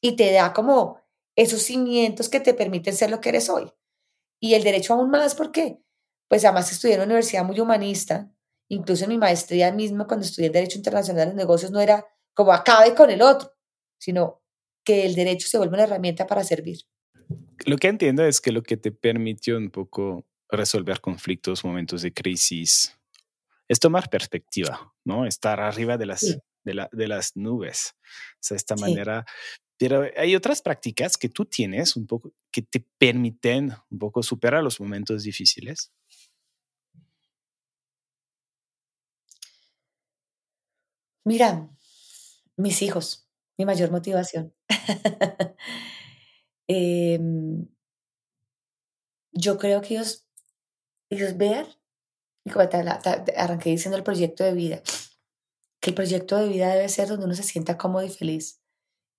[0.00, 1.00] y te da como
[1.36, 3.70] esos cimientos que te permiten ser lo que eres hoy.
[4.40, 5.78] Y el derecho aún más, ¿por qué?
[6.28, 8.32] Pues además estudié en una universidad muy humanista,
[8.68, 12.94] incluso en mi maestría mismo, cuando estudié Derecho Internacional de Negocios, no era como acabe
[12.94, 13.52] con el otro,
[13.98, 14.42] sino
[14.84, 16.78] que el derecho se vuelve una herramienta para servir.
[17.66, 22.12] Lo que entiendo es que lo que te permitió un poco resolver conflictos, momentos de
[22.12, 22.96] crisis,
[23.68, 25.26] es tomar perspectiva, ¿no?
[25.26, 26.20] Estar arriba de las,
[26.64, 27.94] de, de, las nubes.
[28.34, 29.24] O sea, esta manera.
[29.78, 34.62] Pero hay otras prácticas que tú tienes un poco que te permiten un poco superar
[34.62, 35.92] los momentos difíciles.
[41.24, 41.70] Mira,
[42.56, 44.54] mis hijos, mi mayor motivación.
[46.72, 47.66] Em,
[49.32, 50.24] yo creo que ellos,
[51.10, 51.66] ellos vean,
[52.44, 52.68] y como
[53.36, 54.82] arranqué diciendo el proyecto de vida,
[55.80, 58.60] que el proyecto de vida debe ser donde uno se sienta cómodo y feliz.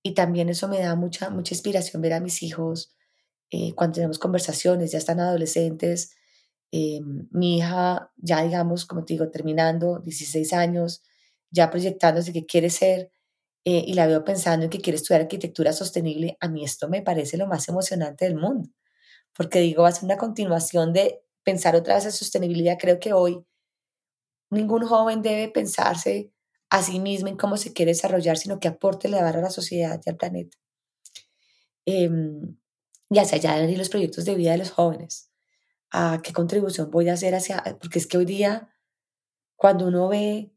[0.04, 2.96] Y también eso me da mucha, mucha inspiración ver a mis hijos
[3.52, 6.16] eh, cuando tenemos conversaciones, ya están adolescentes.
[6.72, 11.04] Em, mi hija, ya digamos, como te digo, terminando, 16 años,
[11.52, 13.12] ya proyectándose que quiere ser
[13.66, 17.02] eh, y la veo pensando en que quiere estudiar arquitectura sostenible, a mí esto me
[17.02, 18.70] parece lo más emocionante del mundo,
[19.36, 22.78] porque digo, va a ser una continuación de pensar otra vez en sostenibilidad.
[22.80, 23.46] Creo que hoy
[24.50, 26.32] ningún joven debe pensarse
[26.70, 29.50] a sí mismo en cómo se quiere desarrollar, sino que aporte le va a la
[29.50, 30.58] sociedad y al planeta.
[31.86, 32.10] Eh,
[33.12, 35.30] y hacia allá de los proyectos de vida de los jóvenes.
[35.92, 37.62] ¿A qué contribución voy a hacer hacia...?
[37.80, 38.74] Porque es que hoy día,
[39.58, 40.54] cuando uno ve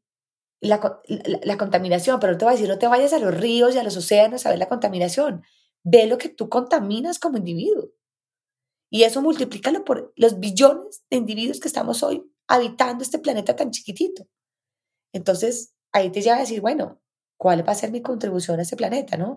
[0.61, 3.79] la, la, contaminación, pero te voy a decir, no te vayas a los ríos y
[3.79, 5.43] a los océanos a ver la contaminación.
[5.83, 7.91] Ve lo que tú contaminas como individuo.
[8.95, 13.73] Y eso multiplícalo por los billones de individuos que estamos hoy habitando este planeta tan
[13.73, 14.29] chiquitito.
[15.13, 17.03] Entonces, ahí te lleva a decir, bueno,
[17.37, 19.37] ¿cuál va a ser mi contribución a este planeta, no?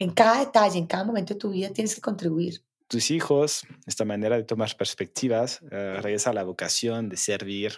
[0.00, 2.64] En cada detalle, en cada momento de tu vida tienes que contribuir.
[2.88, 7.74] Tus hijos, esta manera de tomar perspectivas, eh, regresa a la vocación de servir,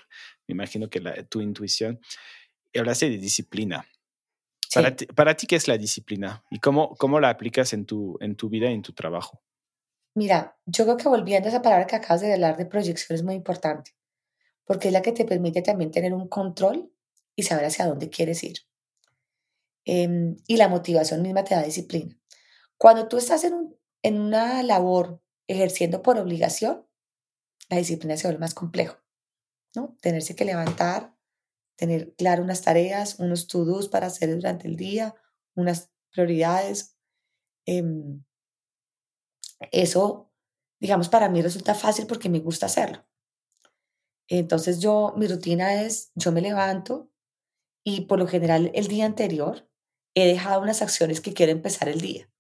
[0.49, 2.01] me imagino que la, tu intuición
[2.73, 3.87] y hablaste de disciplina.
[4.73, 6.43] Para, ti, para, ti, ¿qué es la disciplina?
[6.51, 9.43] ¿Y cómo, cómo la aplicas en tu, en tu vida y en tu trabajo?
[10.15, 13.23] Mira, yo creo que volviendo a esa palabra que acabas de hablar de proyección es
[13.23, 13.93] muy importante,
[14.65, 16.93] porque es la que te permite también tener un control
[17.35, 18.59] y saber hacia dónde quieres ir.
[19.85, 22.17] Em, y la motivación misma te da disciplina.
[22.77, 26.87] Cuando tú estás en, un, en una labor ejerciendo por obligación,
[27.69, 28.99] la disciplina se vuelve más complejo,
[29.75, 29.97] ¿no?
[30.01, 31.15] Tenerse que levantar,
[31.77, 35.15] tener claro unas tareas, unos to-dos para hacer durante el día,
[35.55, 36.97] unas prioridades.
[37.67, 38.25] Em,
[39.71, 40.31] eso,
[40.81, 43.05] digamos, para mí resulta fácil porque me gusta hacerlo.
[44.29, 47.11] Entonces yo, mi rutina es, yo me levanto
[47.85, 49.69] y por lo general el día anterior
[50.15, 52.31] he dejado unas acciones que quiero empezar el día.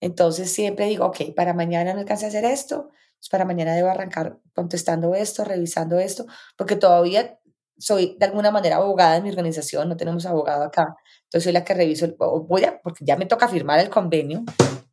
[0.00, 3.88] Entonces siempre digo, ok, para mañana no alcancé a hacer esto, pues para mañana debo
[3.88, 7.38] arrancar contestando esto, revisando esto, porque todavía
[7.78, 11.64] soy de alguna manera abogada en mi organización, no tenemos abogado acá, entonces soy la
[11.64, 14.44] que reviso, voy a, porque ya me toca firmar el convenio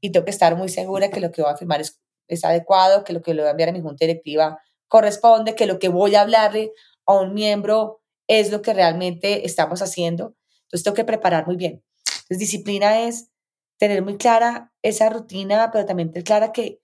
[0.01, 1.99] y tengo que estar muy segura que lo que voy a firmar es,
[2.43, 5.79] adecuado, que lo que le voy a enviar a mi junta directiva corresponde, que lo
[5.79, 6.73] que voy a hablarle
[7.05, 10.35] a un miembro es lo que realmente estamos haciendo.
[10.63, 11.83] Entonces tengo que preparar muy bien.
[12.05, 13.29] Entonces disciplina es
[13.77, 16.81] tener muy clara esa rutina, pero también tener clara que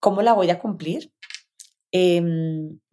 [0.00, 1.12] cómo la voy a cumplir,
[1.92, 2.22] eh,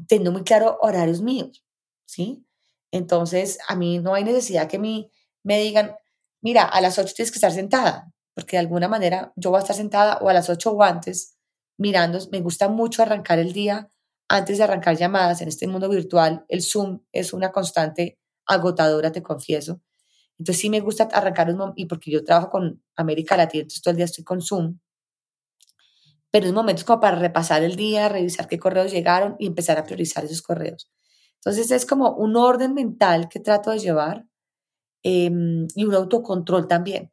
[0.07, 1.63] teniendo muy claro horarios míos,
[2.05, 2.45] ¿sí?
[2.91, 5.09] Entonces, a mí no hay necesidad que me,
[5.43, 5.95] me digan,
[6.41, 9.61] mira, a las 8 tienes que estar sentada, porque de alguna manera yo voy a
[9.61, 11.37] estar sentada o a las 8 o antes
[11.77, 12.19] mirando.
[12.31, 13.89] Me gusta mucho arrancar el día
[14.27, 16.45] antes de arrancar llamadas en este mundo virtual.
[16.47, 19.81] El Zoom es una constante agotadora, te confieso.
[20.39, 23.91] Entonces sí me gusta arrancar un y porque yo trabajo con América Latina, entonces todo
[23.91, 24.79] el día estoy con Zoom.
[26.31, 29.83] Pero es momentos como para repasar el día, revisar qué correos llegaron y empezar a
[29.83, 30.89] priorizar esos correos.
[31.35, 34.25] Entonces es como un orden mental que trato de llevar
[35.03, 37.12] em, y un autocontrol también.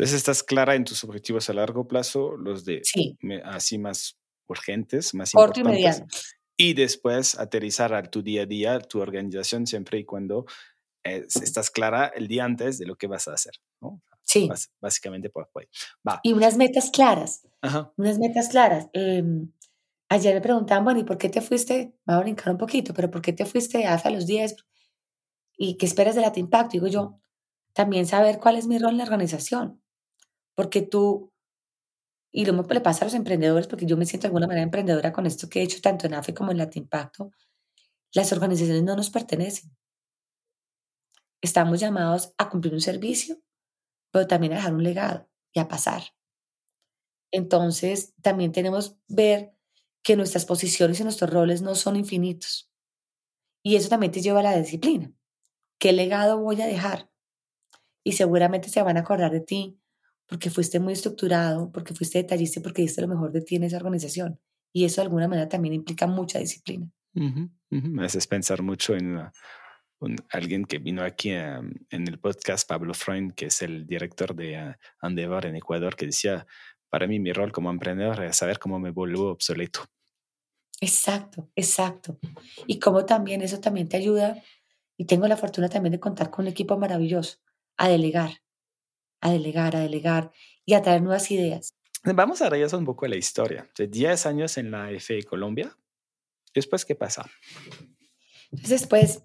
[0.00, 2.80] Entonces estás clara en tus objetivos a largo plazo, los de
[3.44, 6.36] así más urgentes, más Corto importantes.
[6.56, 10.46] Y, después aterrizar a tu día a día, tu organización, siempre y cuando
[11.04, 13.54] estás clara el día antes de lo que vas a hacer.
[13.82, 14.00] ¿no?
[14.22, 14.48] Sí.
[14.80, 15.66] básicamente por ahí.
[16.06, 16.20] Va.
[16.22, 17.46] Y unas metas claras.
[17.96, 18.88] Unas metas claras.
[18.94, 19.22] Eh,
[20.12, 21.94] Ayer me preguntaban, bueno, ¿y por qué te fuiste?
[22.04, 24.56] Me voy a brincar un poquito, pero ¿por qué te fuiste hace los 10?
[25.56, 26.72] ¿Y qué esperas de la Impacto?
[26.72, 27.20] Digo yo,
[27.74, 29.79] también saber cuál es mi rol en la organización.
[30.60, 31.32] Porque tú,
[32.30, 34.62] y lo mismo le pasa a los emprendedores, porque yo me siento de alguna manera
[34.64, 37.30] emprendedora con esto que he hecho tanto en AFE como en Impacto,
[38.12, 39.74] las organizaciones no nos pertenecen.
[41.40, 43.40] Estamos llamados a cumplir un servicio,
[44.10, 45.30] pero también a dejar un legado.
[45.54, 46.02] y a pasar.
[47.32, 49.54] Entonces, también tenemos ver
[50.02, 52.70] que nuestras posiciones y nuestros roles no son infinitos.
[53.62, 55.10] Y eso también te lleva a la disciplina.
[55.78, 57.10] ¿Qué legado voy a dejar?
[58.04, 59.79] Y seguramente se van a acordar de ti
[60.30, 63.64] porque fuiste muy estructurado, porque fuiste detallista y porque diste lo mejor de ti en
[63.64, 64.38] esa organización.
[64.72, 66.88] Y eso de alguna manera también implica mucha disciplina.
[67.12, 69.18] Me haces pensar mucho en
[70.30, 75.46] alguien que vino aquí en el podcast, Pablo Freund, que es el director de uh,
[75.46, 76.46] en Ecuador, que decía,
[76.88, 79.80] para mí mi rol como emprendedor es saber cómo me vuelvo obsoleto.
[80.80, 82.20] Exacto, exacto.
[82.68, 84.40] Y cómo también eso también te ayuda,
[84.96, 87.38] y tengo la fortuna también de contar con un equipo maravilloso,
[87.76, 88.42] a delegar,
[89.20, 90.30] a delegar, a delegar
[90.64, 91.74] y a traer nuevas ideas.
[92.02, 93.68] Vamos a regresar un poco a la historia.
[93.76, 95.76] De 10 años en la FE Colombia,
[96.54, 97.30] ¿después qué pasa?
[98.50, 99.22] Entonces, después,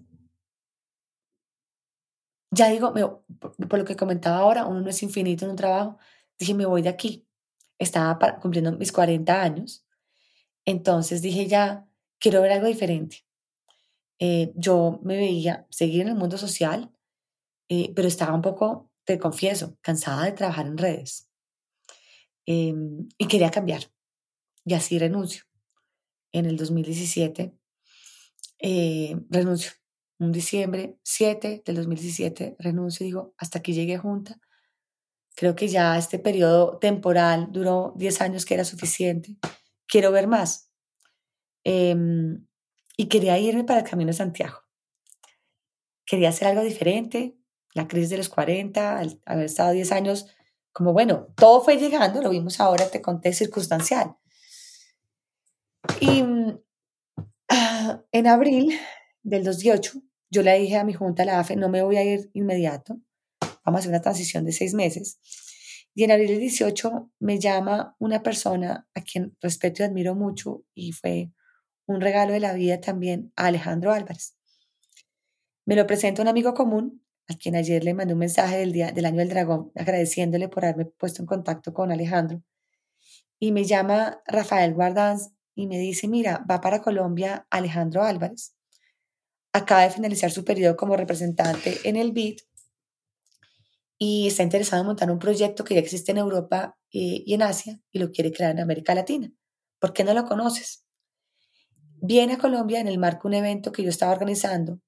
[2.51, 2.93] ya digo,
[3.39, 5.97] por, lo que comentaba ahora, uno no es infinito en un trabajo,
[6.37, 7.27] dije, me voy de aquí.
[7.77, 9.85] Estaba cumpliendo mis 40 años,
[10.65, 11.87] entonces dije, ya,
[12.19, 13.25] quiero ver algo diferente.
[14.19, 16.91] Eh, yo me veía seguir en el mundo social,
[17.69, 21.29] eh, pero estaba un poco, te confieso, cansada de trabajar en redes.
[22.45, 23.91] Em, y quería cambiar.
[24.65, 25.43] Y así renuncio.
[26.31, 27.55] En el 2017
[28.59, 29.71] eh, renuncio.
[30.17, 34.39] Un diciembre 7 del 2017 renuncio digo, hasta aquí llegué junta.
[35.35, 39.37] Creo que ya este periodo temporal duró 10 años que era suficiente.
[39.87, 40.71] Quiero ver más.
[41.65, 42.47] Em,
[42.97, 44.59] y quería irme para el Camino de Santiago.
[46.05, 47.35] Quería hacer algo diferente.
[47.75, 50.25] La crisis de los 40, haber estado 10 años
[50.75, 54.17] como bueno, todo fue llegando, lo vimos ahora, te conté circunstancial.
[56.01, 56.21] Y
[57.47, 58.77] ah, en abril
[59.23, 62.29] del 2018, yo le dije a mi junta, la AFE, no me voy a ir
[62.33, 62.99] inmediato,
[63.63, 65.19] vamos a hacer una transición de seis meses.
[65.93, 70.65] Y en abril del 18 me llama una persona a quien respeto y admiro mucho
[70.73, 71.31] y fue
[71.85, 74.35] un regalo de la vida también a Alejandro Álvarez.
[75.65, 78.91] Me lo presenta un amigo común a quien ayer le mandé un mensaje del, día,
[78.91, 82.43] del año del dragón agradeciéndole por haberme puesto en contacto con Alejandro.
[83.39, 88.55] Y me llama Rafael Guardanz y me dice, mira, va para Colombia Alejandro Álvarez.
[89.53, 92.39] Acaba de finalizar su periodo como representante en el BID
[93.97, 97.41] y está interesado en montar un proyecto que ya existe en Europa y, y en
[97.41, 99.31] Asia y lo quiere crear en América Latina.
[99.79, 100.85] ¿Por qué no lo conoces?
[102.01, 104.79] Viene a Colombia en el marco de un evento que yo estaba organizando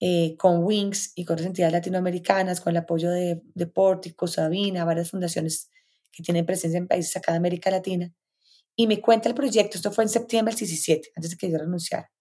[0.00, 4.84] eh, con Wings y con otras entidades latinoamericanas, con el apoyo de, de Pórtico, Sabina,
[4.84, 5.70] varias fundaciones
[6.12, 8.12] que tienen presencia en países acá de América Latina.
[8.74, 11.58] Y me cuenta el proyecto, esto fue en septiembre del 17, antes de que yo
[11.58, 12.12] renunciara.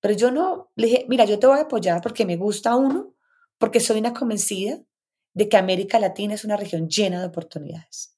[0.00, 3.14] Pero yo no, le dije, mira, yo te voy a apoyar porque me gusta uno,
[3.58, 4.80] porque soy una convencida
[5.32, 8.16] de que América Latina es una región llena de oportunidades.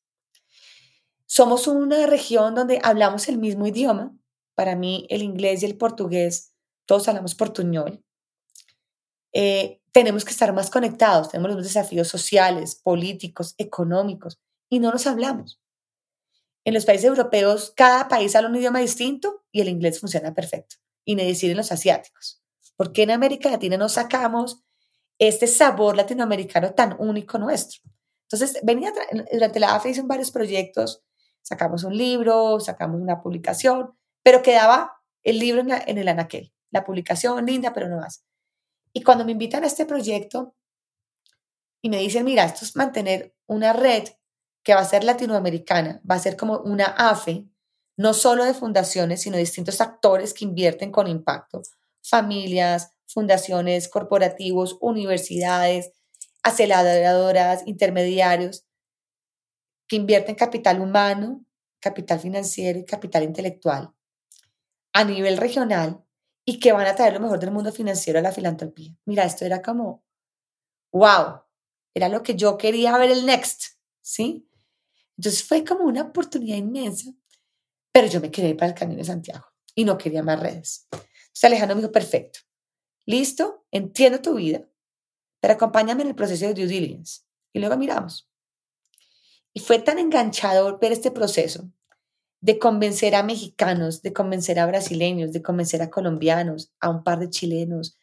[1.27, 4.17] Somos una región donde hablamos el mismo idioma.
[4.55, 6.55] Para mí, el inglés y el portugués,
[6.87, 8.06] todos hablamos portuñol.
[9.39, 15.07] Eh, tenemos que estar más conectados, tenemos los desafíos sociales, políticos, económicos, y no nos
[15.07, 15.61] hablamos.
[16.65, 20.77] En los países europeos, cada país habla un idioma distinto y el inglés funciona perfecto.
[21.05, 22.43] Y ni decir en los asiáticos.
[22.77, 24.63] ¿Por qué en América Latina no sacamos
[25.19, 27.83] este sabor latinoamericano tan único nuestro?
[28.23, 28.91] Entonces, venía
[29.31, 31.03] durante la AFE hice varios proyectos,
[31.43, 36.85] sacamos un libro, sacamos una publicación, pero quedaba el libro en, en el anaquel, la
[36.85, 38.25] publicación linda, pero no más.
[38.97, 40.55] Y cuando me invitan a este proyecto
[41.83, 44.05] y me dicen, mira, esto es mantener una red
[44.63, 47.45] que va a ser latinoamericana, va a ser como una AFE,
[47.99, 51.61] no solo de fundaciones, sino distintos actores que invierten con impacto,
[52.03, 55.93] familias, fundaciones, corporativos, universidades,
[56.43, 58.65] aceleradoras, intermediarios,
[59.89, 61.45] que invierten capital humano,
[61.81, 63.93] capital financiero y capital intelectual.
[64.95, 66.06] A nivel regional
[66.49, 68.97] y que van a traer lo mejor del mundo financiero a la filantropía.
[69.05, 70.05] Mira, esto era como,
[70.93, 71.43] wow,
[71.93, 74.49] era lo que yo quería ver el next, ¿sí?
[75.19, 77.11] Entonces fue como una oportunidad inmensa,
[77.91, 80.87] pero yo me quedé para el Camino de Santiago y no quería más redes.
[80.93, 82.39] Entonces Alejandro me dijo, perfecto,
[83.07, 84.69] listo, entiendo tu vida,
[85.41, 88.31] pero acompáñame en el proceso de due diligence y luego miramos.
[89.53, 91.73] Y fue tan enganchador ver este proceso
[92.41, 97.19] de convencer a mexicanos, de convencer a brasileños, de convencer a colombianos, a un par
[97.19, 97.99] de chilenos,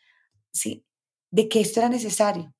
[0.51, 0.85] ¿sí?
[1.31, 2.53] de que esto era necesario,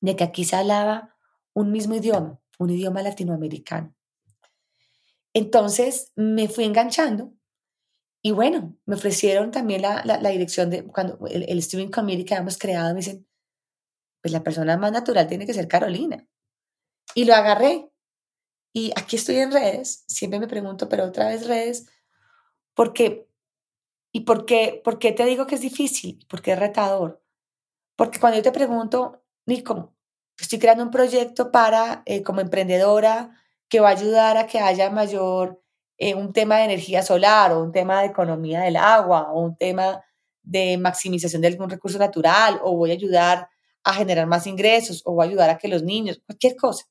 [0.00, 1.16] de que aquí se hablaba
[1.54, 3.94] un mismo idioma, un idioma latinoamericano.
[5.34, 7.32] Entonces me fui enganchando
[8.22, 12.56] y bueno, me ofrecieron también la, la, dirección de cuando el, el Committee que habíamos
[12.56, 13.26] creado, me dicen,
[14.20, 16.26] pues la persona más natural tiene que ser Carolina.
[17.14, 17.91] Y lo agarré.
[18.72, 21.86] Y aquí estoy en redes, siempre me pregunto, pero otra vez redes,
[22.74, 23.28] ¿por qué?
[24.12, 26.24] ¿Y por qué, por qué te digo que es difícil?
[26.28, 27.22] ¿Por qué es retador?
[27.96, 29.94] Porque cuando yo te pregunto, Nico,
[30.38, 33.36] estoy creando un proyecto para, eh, como emprendedora,
[33.68, 35.62] que va a ayudar a que haya mayor,
[35.98, 39.56] eh, un tema de energía solar o un tema de economía del agua o un
[39.56, 40.04] tema
[40.42, 43.48] de maximización de algún recurso natural o voy a ayudar
[43.84, 46.86] a generar más ingresos o voy a ayudar a que los niños, cualquier cosa,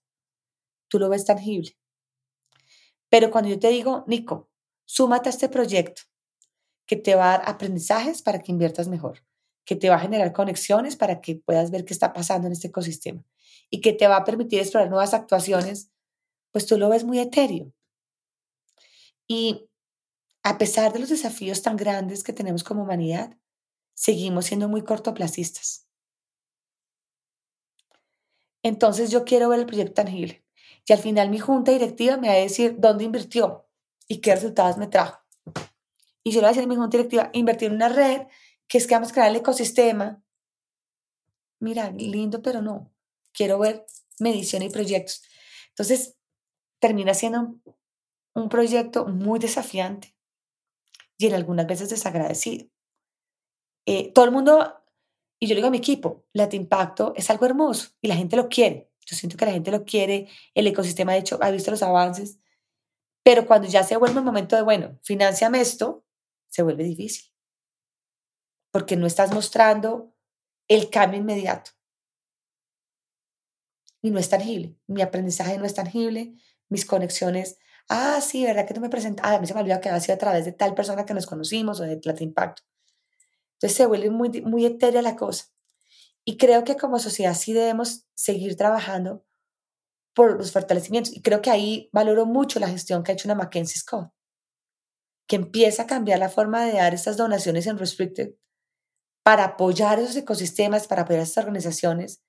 [0.92, 1.78] tú lo ves tangible.
[3.10, 4.50] Pero cuando yo te digo, Nico,
[4.86, 6.04] súmate a este proyecto
[6.86, 9.26] que te va a dar aprendizajes para que inviertas mejor,
[9.66, 12.68] que te va a generar conexiones para que puedas ver qué está pasando en este
[12.68, 13.24] ecosistema
[13.70, 15.92] y que te va a permitir explorar nuevas actuaciones,
[16.52, 17.72] pues tú lo ves muy etéreo.
[19.28, 19.70] Y
[20.44, 23.38] a pesar de los desafíos tan grandes que tenemos como humanidad,
[23.94, 25.88] seguimos siendo muy cortoplacistas.
[28.64, 30.41] Entonces yo quiero ver el proyecto tangible.
[30.86, 33.68] Y al final mi junta directiva me va a decir dónde invirtió
[34.08, 35.20] y qué resultados me trajo.
[36.24, 38.28] Y yo le voy a decir a mi junta directiva, invertir en una red,
[38.68, 40.24] que es que vamos a crear el ecosistema.
[41.60, 42.92] Mira, lindo, pero no.
[43.34, 43.86] Quiero ver
[44.20, 45.24] medición y proyectos.
[45.70, 46.16] Entonces,
[46.80, 47.56] termina siendo
[48.34, 50.16] un proyecto muy desafiante
[51.18, 52.68] y en algunas veces desagradecido.
[53.86, 54.82] Eh, todo el mundo
[55.44, 58.36] y yo le digo a mi equipo, Latin Impacto es algo hermoso y la gente
[58.36, 58.91] lo quiere.
[59.06, 62.40] Yo siento que la gente lo quiere, el ecosistema de hecho ha visto los avances,
[63.24, 66.06] pero cuando ya se vuelve el momento de, bueno, financiame esto,
[66.48, 67.32] se vuelve difícil.
[68.72, 70.16] Porque no estás mostrando
[70.68, 71.72] el cambio inmediato.
[74.02, 74.76] Y no es tangible.
[74.88, 76.34] Mi aprendizaje no es tangible,
[76.70, 77.60] mis conexiones.
[77.90, 79.26] Ah, sí, ¿verdad que tú me presentas?
[79.26, 81.14] Ah, a mí se me olvidó que había sido a través de tal persona que
[81.14, 82.64] nos conocimos o de Latin Impacto.
[83.56, 85.46] Entonces se vuelve muy, muy etérea la cosa.
[86.26, 89.26] Y creo que como sociedad sí debemos seguir trabajando
[90.14, 91.14] por los fortalecimientos.
[91.16, 94.12] Y creo que ahí valoro mucho la gestión que ha hecho una Mackenzie Scott,
[95.28, 98.34] que empieza a cambiar la forma de dar estas donaciones en Restricted
[99.24, 102.22] para apoyar esos ecosistemas, para apoyar a estas organizaciones,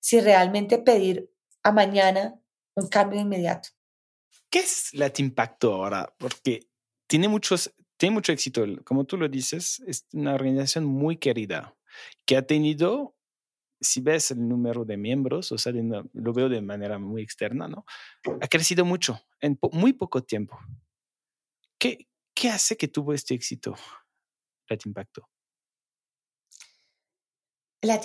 [0.00, 1.30] sin realmente pedir
[1.62, 2.38] a mañana
[2.76, 3.70] un cambio inmediato.
[4.50, 6.14] ¿Qué es Impacto ahora?
[6.18, 6.68] Porque
[7.06, 8.64] tiene muchos, tiene mucho éxito.
[8.84, 11.74] Como tú lo dices, es una organización muy querida
[12.26, 13.16] que ha tenido,
[13.84, 17.84] si ves el número de miembros, o sea, lo veo de manera muy externa, ¿no?
[18.40, 20.58] Ha crecido mucho en muy poco tiempo.
[21.78, 23.76] ¿Qué, ¿Qué hace que tuvo este éxito,
[24.84, 25.28] Impacto?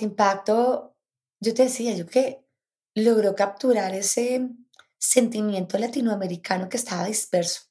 [0.02, 0.98] Impacto,
[1.40, 2.46] yo te decía, yo que
[2.94, 4.50] logró capturar ese
[4.98, 7.64] sentimiento latinoamericano que estaba disperso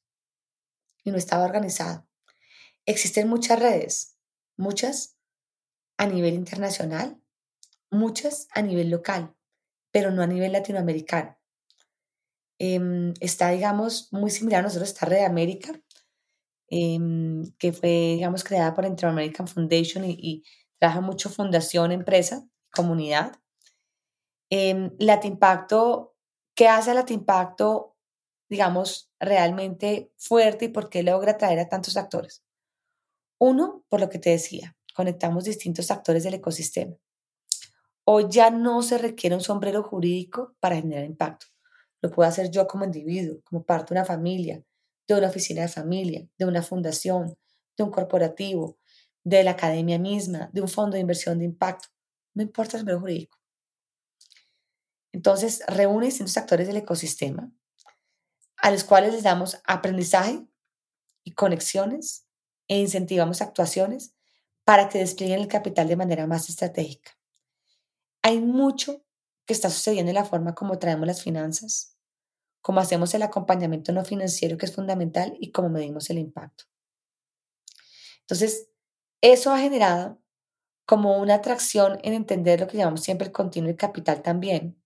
[1.04, 2.08] y no estaba organizado.
[2.86, 4.16] Existen muchas redes,
[4.56, 5.16] muchas
[5.98, 7.20] a nivel internacional,
[7.90, 9.34] muchas a nivel local,
[9.90, 11.38] pero no a nivel latinoamericano.
[12.58, 15.80] Em, está, digamos, muy similar a nosotros, esta Red América,
[16.68, 20.44] em, que fue, digamos, creada por Inter-American Foundation y,
[20.78, 23.32] trabaja mucho fundación, empresa, comunidad.
[24.50, 26.14] Eh, Latimpacto,
[26.54, 27.96] ¿qué hace Latimpacto,
[28.48, 32.44] digamos, realmente fuerte y por qué logra atraer a tantos actores?
[33.40, 36.96] Uno, por lo que te decía, conectamos distintos actores del ecosistema.
[38.10, 41.44] Hoy ya no se requiere un sombrero jurídico para generar impacto.
[42.00, 44.64] Lo puedo hacer yo como individuo, como parte de una familia,
[45.06, 47.36] de una oficina de familia, de una fundación,
[47.76, 48.78] de un corporativo,
[49.24, 51.88] de la academia misma, de un fondo de inversión de impacto.
[52.32, 53.36] No importa el sombrero jurídico.
[55.12, 57.52] Entonces, reúne distintos actores del ecosistema
[58.56, 60.46] a los cuales les damos aprendizaje
[61.24, 62.26] y conexiones
[62.68, 64.14] e incentivamos actuaciones
[64.64, 67.17] para que desplieguen el capital de manera más estratégica.
[68.22, 69.04] Hay mucho
[69.46, 71.96] que está sucediendo en la forma como traemos las finanzas,
[72.60, 76.64] cómo hacemos el acompañamiento no financiero que es fundamental y cómo medimos el impacto.
[78.20, 78.68] Entonces,
[79.22, 80.20] eso ha generado
[80.86, 84.82] como una atracción en entender lo que llamamos siempre el continuo y capital también,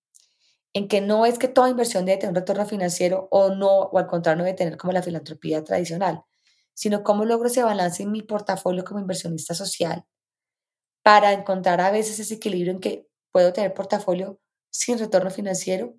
[0.74, 3.98] en que no es que toda inversión debe tener un retorno financiero o no, o
[3.98, 6.24] al contrario, no debe tener como la filantropía tradicional,
[6.74, 10.04] sino cómo logro ese balance en mi portafolio como inversionista social
[11.02, 14.38] para encontrar a veces ese equilibrio en que puedo tener portafolio
[14.70, 15.96] sin retorno financiero,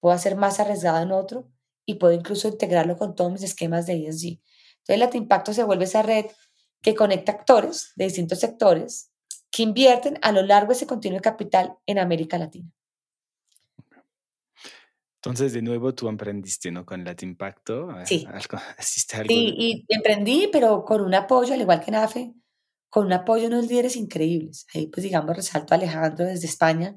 [0.00, 1.48] puedo hacer más arriesgado en otro
[1.86, 4.40] y puedo incluso integrarlo con todos mis esquemas de ESG.
[4.86, 6.26] Entonces, la Impacto se vuelve esa red
[6.82, 9.10] que conecta actores de distintos sectores
[9.50, 12.70] que invierten a lo largo de ese continuo de capital en América Latina.
[15.16, 16.84] Entonces, de nuevo, tú emprendiste, ¿no?
[16.84, 17.88] Con Latin Impacto.
[18.04, 18.26] Sí.
[18.78, 19.06] sí,
[19.56, 22.34] y emprendí, pero con un apoyo, al igual que NAFE,
[22.94, 24.68] con un apoyo de unos líderes increíbles.
[24.72, 26.96] Ahí, pues, digamos, resalto a Alejandro desde España,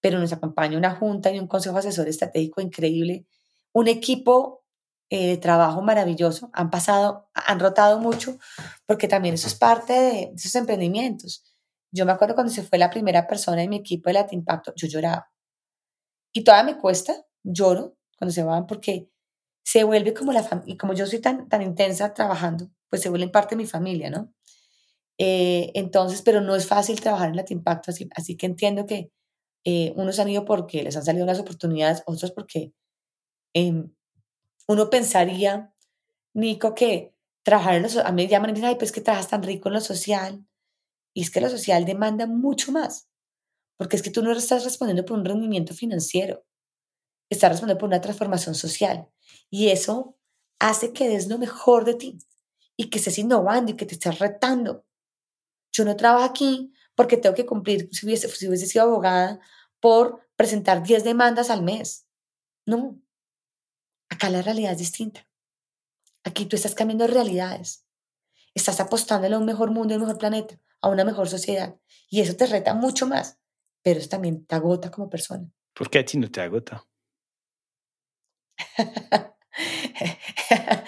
[0.00, 3.26] pero nos acompaña una junta y un consejo asesor estratégico increíble,
[3.74, 4.64] un equipo
[5.10, 8.38] eh, de trabajo maravilloso, han pasado, han rotado mucho,
[8.86, 11.44] porque también eso es parte de esos emprendimientos.
[11.92, 14.72] Yo me acuerdo cuando se fue la primera persona en mi equipo de Latin Impacto,
[14.74, 15.30] yo lloraba.
[16.32, 19.10] Y todavía me cuesta, lloro cuando se van, porque
[19.62, 23.10] se vuelve como la familia, y como yo soy tan, tan intensa trabajando, pues se
[23.10, 24.32] vuelven parte de mi familia, ¿no?
[25.18, 29.10] Eh, entonces, pero no es fácil trabajar en Latin Impacto, así, así que entiendo que
[29.64, 32.72] eh, unos han ido porque les han salido unas oportunidades, otros porque
[33.54, 33.92] em,
[34.68, 35.72] uno pensaría,
[36.34, 37.14] Nico, que
[37.44, 39.68] trabajar en lo a mí me llaman y dicen, ay, pues que trabajas tan rico
[39.68, 40.46] en lo social.
[41.14, 43.08] Y es que lo social demanda mucho más,
[43.78, 46.44] porque es que tú no estás respondiendo por un rendimiento financiero,
[47.30, 49.08] estás respondiendo por una transformación social.
[49.50, 50.16] Y eso
[50.60, 52.18] hace que des lo mejor de ti
[52.76, 54.84] y que estés innovando y que te estés retando.
[55.76, 59.40] Yo no trabajo aquí porque tengo que cumplir, si hubiese, si hubiese sido abogada,
[59.80, 62.06] por presentar 10 demandas al mes.
[62.64, 62.98] No,
[64.08, 65.28] Acá la realidad es distinta.
[66.24, 67.86] Aquí tú estás cambiando realidades.
[68.54, 71.76] Estás apostándole a un mejor mundo y un mejor planeta, a una mejor sociedad.
[72.08, 73.38] Y eso te reta mucho más,
[73.82, 75.50] pero eso también te agota como persona.
[75.74, 76.86] ¿Por qué a ti no te agota?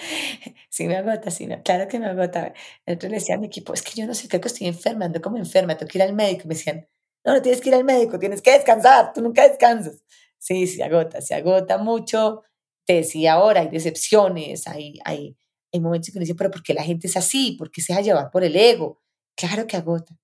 [0.69, 2.53] sí me agota, sí, claro que me agota.
[2.85, 5.05] Entonces le decía a mi equipo, es que yo no sé, creo que estoy enferma,
[5.05, 6.47] ando como enferma, tengo que ir al médico.
[6.47, 6.87] Me decían,
[7.23, 10.03] no, no tienes que ir al médico, tienes que descansar, tú nunca descansas.
[10.37, 12.43] Sí, se agota, se agota mucho,
[12.85, 15.37] te decía ahora, hay decepciones, hay, hay,
[15.73, 17.55] hay momentos que uno dice, pero ¿por qué la gente es así?
[17.57, 19.01] ¿Por qué se deja llevar por el ego?
[19.35, 20.17] Claro que agota.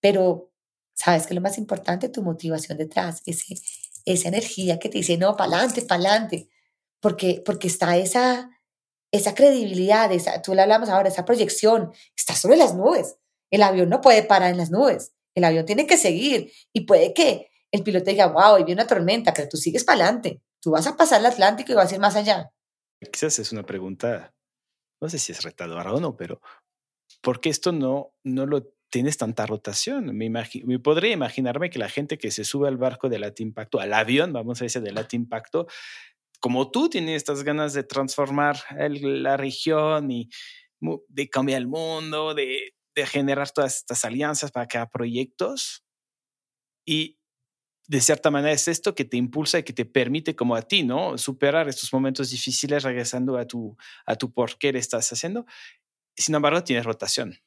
[0.00, 0.52] Pero,
[0.94, 2.08] ¿sabes qué es lo más importante?
[2.08, 3.54] Tu motivación detrás, ese,
[4.04, 6.48] esa energía que te dice, no, para adelante.
[7.04, 8.48] Porque, porque está esa,
[9.12, 13.18] esa credibilidad, esa, tú le hablamos ahora, esa proyección, está sobre las nubes.
[13.50, 15.12] El avión no puede parar en las nubes.
[15.34, 16.50] El avión tiene que seguir.
[16.72, 20.02] Y puede que el piloto diga, wow, hoy viene una tormenta, pero tú sigues para
[20.02, 20.40] adelante.
[20.62, 22.50] Tú vas a pasar el Atlántico y vas a ir más allá.
[23.12, 24.32] Quizás es una pregunta,
[24.98, 26.40] no sé si es retadora o no, pero
[27.20, 30.16] ¿por qué esto no, no lo tienes tanta rotación?
[30.16, 33.78] Me, me podría imaginarme que la gente que se sube al barco de Latin Impacto,
[33.78, 35.66] al avión, vamos a decir, de Latin Impacto,
[36.40, 40.28] como tú tienes estas ganas de transformar la región y
[41.08, 45.84] de cambiar el mundo, de, de generar todas estas alianzas para crear proyectos.
[46.86, 47.18] Y
[47.86, 50.82] de cierta manera es esto que te impulsa y que te permite como a ti,
[50.82, 51.18] ¿no?
[51.18, 53.76] Superar estos momentos difíciles regresando a tu,
[54.06, 55.44] a tu por qué le estás haciendo.
[56.16, 57.38] Sin embargo, tienes rotación.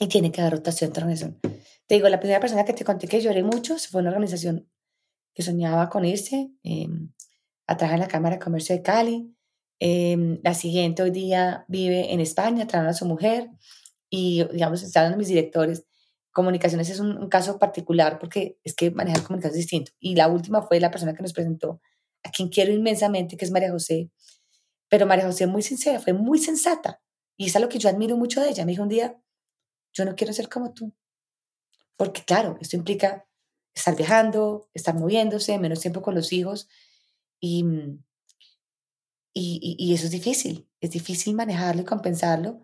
[0.00, 1.38] Y tiene que haber rotación, razón.
[1.86, 4.68] Te digo, la primera persona que te conté que lloré mucho fue una organización
[5.34, 7.12] que soñaba con irse em,
[7.72, 9.34] a trabajar en la Cámara de Comercio de Cali.
[9.80, 13.50] Em, la siguiente hoy día vive en España, trabaja a su mujer
[14.10, 15.84] y, digamos, están mis directores
[16.32, 19.92] comunicaciones es un, caso particular porque es que manejar comunicación es distinto.
[20.00, 21.80] Y la última fue la persona que nos presentó,
[22.24, 24.10] a quien quiero inmensamente, que es María José.
[24.88, 27.00] Pero María José muy sincera, fue muy sensata.
[27.36, 28.64] Y es lo que yo admiro mucho de ella.
[28.64, 29.18] Me dijo un día,
[29.92, 30.94] yo no quiero ser como tú.
[31.96, 33.26] Porque claro, esto implica
[33.74, 36.68] estar viajando, estar moviéndose, menos tiempo con los hijos.
[37.42, 37.66] Y,
[39.34, 40.66] y, y eso es difícil.
[40.80, 42.62] Es difícil manejarlo y compensarlo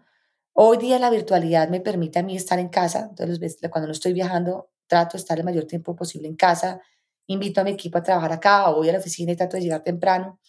[0.61, 4.13] Hoy día la virtualidad me permite a mí estar en casa, entonces cuando no estoy
[4.13, 6.81] viajando trato de estar el mayor tiempo posible en casa,
[7.29, 9.85] invito a mi equipo a trabajar acá voy a la oficina y trato de llegar
[9.85, 10.41] temprano.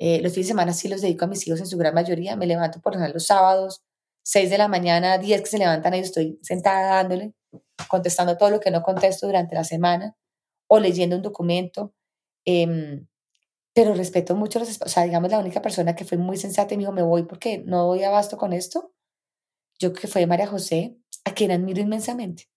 [0.00, 2.34] Eh, los fines de semana sí los dedico a mis hijos en su gran mayoría,
[2.34, 3.84] me levanto por los sábados,
[4.24, 7.32] 6 de la mañana, 10 que se levantan ahí estoy sentada dándole,
[7.88, 10.16] contestando todo lo que no contesto durante la semana
[10.66, 11.94] o leyendo un documento.
[12.44, 13.06] Em,
[13.80, 16.76] pero respeto mucho los o sea, digamos, la única persona que fue muy sensata y
[16.76, 18.92] me dijo, me voy porque no doy abasto con esto,
[19.78, 22.50] yo creo que fue María José, a quien admiro inmensamente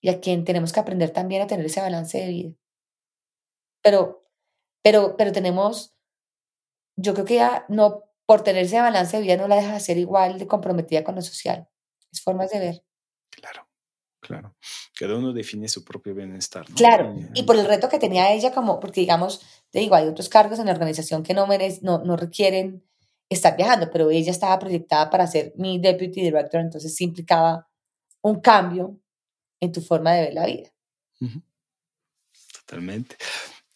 [0.00, 2.54] y a quien tenemos que aprender también a tener ese balance de vida.
[3.82, 4.24] Pero,
[4.82, 5.94] pero, pero tenemos,
[6.96, 9.80] yo creo que ya no, por tener ese balance de vida no la deja de
[9.80, 11.68] ser igual de comprometida con lo social.
[12.10, 12.84] Es formas de ver.
[13.28, 13.65] Claro,
[14.26, 14.54] claro.
[14.98, 16.66] Cada uno define su propio bienestar.
[16.74, 20.28] Claro, y por el reto que tenía ella, como, porque digamos, te digo, hay otros
[20.28, 22.84] cargos en la organización que no, merece, no, no requieren
[23.28, 27.68] estar viajando, pero ella estaba proyectada para ser mi deputy director, entonces sí implicaba
[28.22, 29.00] un cambio
[29.60, 30.70] en tu forma de ver la vida.
[32.60, 33.16] Totalmente.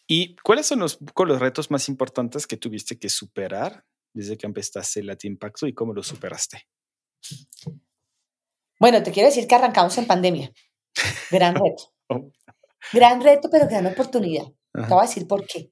[0.07, 4.99] ¿Y cuáles son los, los retos más importantes que tuviste que superar desde que empezaste
[4.99, 6.67] el Latin Impacto y cómo lo superaste?
[8.81, 10.51] Bueno, te quiero decir que arrancamos en pandemia.
[11.29, 11.93] Gran reto.
[12.07, 12.31] Oh.
[12.91, 14.45] Gran reto, pero gran oportunidad.
[14.73, 15.71] Te voy a decir por qué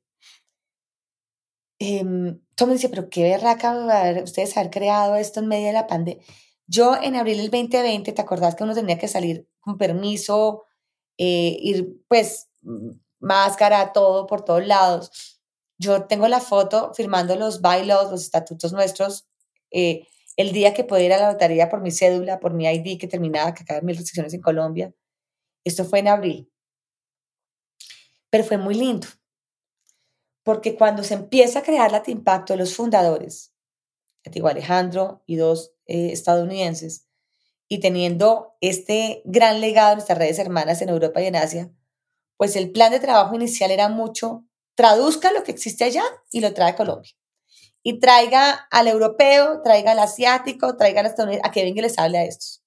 [1.79, 2.03] eh,
[2.55, 6.23] todo me dice, pero qué berraca ustedes haber creado esto en medio de la pandemia.
[6.67, 10.65] Yo en abril del 2020, ¿te acordás que uno tenía que salir con permiso
[11.17, 12.49] eh, ir pues
[13.19, 15.41] máscara, todo por todos lados.
[15.79, 19.27] Yo tengo la foto firmando los bylaws, los estatutos nuestros,
[19.71, 20.07] eh,
[20.37, 23.07] el día que pude ir a la notaría por mi cédula, por mi ID que
[23.07, 24.93] terminaba, que acá mil restricciones en Colombia.
[25.63, 26.51] Esto fue en abril.
[28.29, 29.07] Pero fue muy lindo,
[30.43, 33.53] porque cuando se empieza a crear la Impacto, los fundadores,
[34.31, 37.07] digo Alejandro y dos eh, estadounidenses,
[37.67, 41.71] y teniendo este gran legado de nuestras redes hermanas en Europa y en Asia,
[42.35, 46.53] pues el plan de trabajo inicial era mucho, traduzca lo que existe allá y lo
[46.53, 47.11] trae a Colombia.
[47.83, 51.97] Y traiga al europeo, traiga al asiático, traiga al estadounidense, a que venga y les
[51.97, 52.61] hable a estos.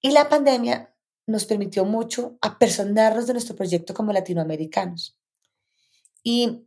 [0.00, 0.94] Y la pandemia
[1.26, 5.16] nos permitió mucho apersonarnos de nuestro proyecto como latinoamericanos.
[6.24, 6.66] Y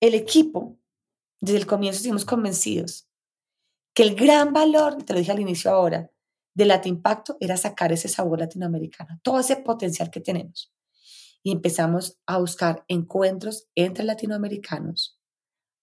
[0.00, 0.76] el equipo,
[1.40, 3.08] desde el comienzo, estuvimos convencidos
[3.94, 6.10] que el gran valor, te lo dije al inicio ahora,
[6.54, 10.72] de Impacto era sacar ese sabor latinoamericano, todo ese potencial que tenemos.
[11.46, 15.16] Y empezamos a buscar encuentros entre latinoamericanos,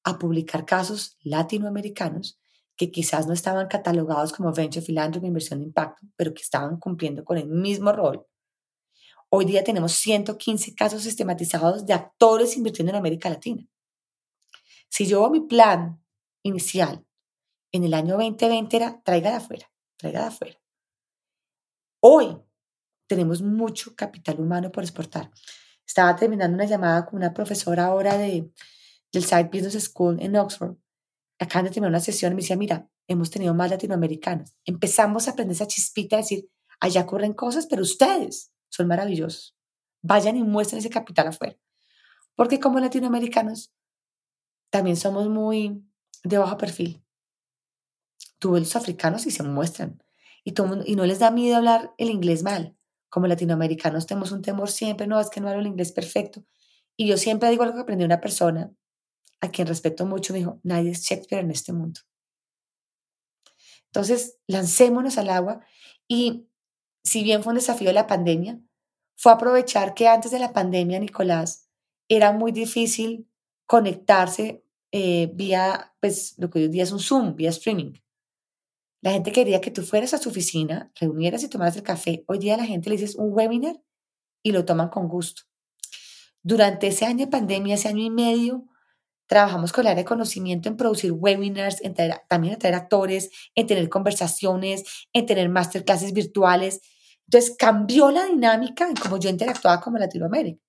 [0.03, 2.37] a publicar casos latinoamericanos
[2.75, 7.23] que quizás no estaban catalogados como Venture Philanthropy, inversión de impacto, pero que estaban cumpliendo
[7.23, 8.27] con el mismo rol.
[9.29, 13.65] Hoy día tenemos 115 casos sistematizados de actores invirtiendo en América Latina.
[14.89, 16.03] Si yo mi plan
[16.41, 17.05] inicial
[17.71, 20.59] en el año 2020 era traiga de afuera, traiga de afuera.
[22.01, 22.37] Hoy
[23.13, 25.29] tenemos mucho capital humano por exportar.
[25.85, 28.51] Estaba terminando una llamada con una profesora ahora de,
[29.11, 30.75] del Side Business School en Oxford.
[31.39, 34.55] Acaban de terminar una sesión y me decía, mira, hemos tenido más latinoamericanos.
[34.65, 36.49] Empezamos a aprender esa chispita, a decir,
[36.79, 39.55] allá ocurren cosas, pero ustedes son maravillosos.
[40.01, 41.55] Vayan y muestren ese capital afuera.
[42.35, 43.71] Porque como latinoamericanos,
[44.69, 45.85] también somos muy
[46.23, 47.03] de bajo perfil.
[48.39, 50.01] Tú ves los africanos y se muestran
[50.43, 52.75] y no les da miedo hablar el inglés mal.
[53.13, 56.43] Como latinoamericanos tenemos un temor siempre, no, es que no hablo el inglés perfecto.
[56.97, 58.73] Y yo siempre digo algo que aprendí una persona
[59.39, 62.01] a quien respeto mucho, me dijo, nadie es Shakespeare en este mundo.
[63.85, 65.63] Entonces, lancémonos al agua
[66.07, 66.47] y
[67.03, 68.59] si bien fue un desafío de la pandemia,
[69.15, 71.69] fue aprovechar que antes de la pandemia, Nicolás,
[72.09, 73.29] era muy difícil
[73.67, 77.93] conectarse eh, vía, pues lo que hoy día es un Zoom, vía streaming.
[79.03, 82.23] La gente quería que tú fueras a su oficina, reunieras y tomaras el café.
[82.25, 83.75] Hoy día la gente le dices un webinar
[84.41, 85.41] y lo toman con gusto.
[86.41, 88.65] Durante ese año de pandemia, ese año y medio,
[89.27, 91.93] trabajamos con el área de conocimiento en producir webinars, en
[92.29, 96.79] también en traer actores, en tener conversaciones, en tener masterclasses virtuales.
[97.27, 100.61] Entonces cambió la dinámica en cómo yo interactuaba con Latinoamérica.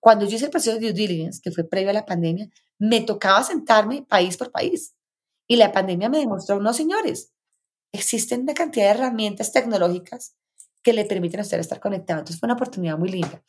[0.00, 3.00] Cuando yo hice el proceso de due diligence, que fue previo a la pandemia, me
[3.00, 4.94] tocaba sentarme país por país.
[5.46, 7.32] Y la pandemia me demostró, no señores,
[7.92, 10.36] existen una cantidad de herramientas tecnológicas
[10.82, 12.20] que le permiten a usted estar conectado.
[12.20, 13.42] Entonces fue una oportunidad muy linda.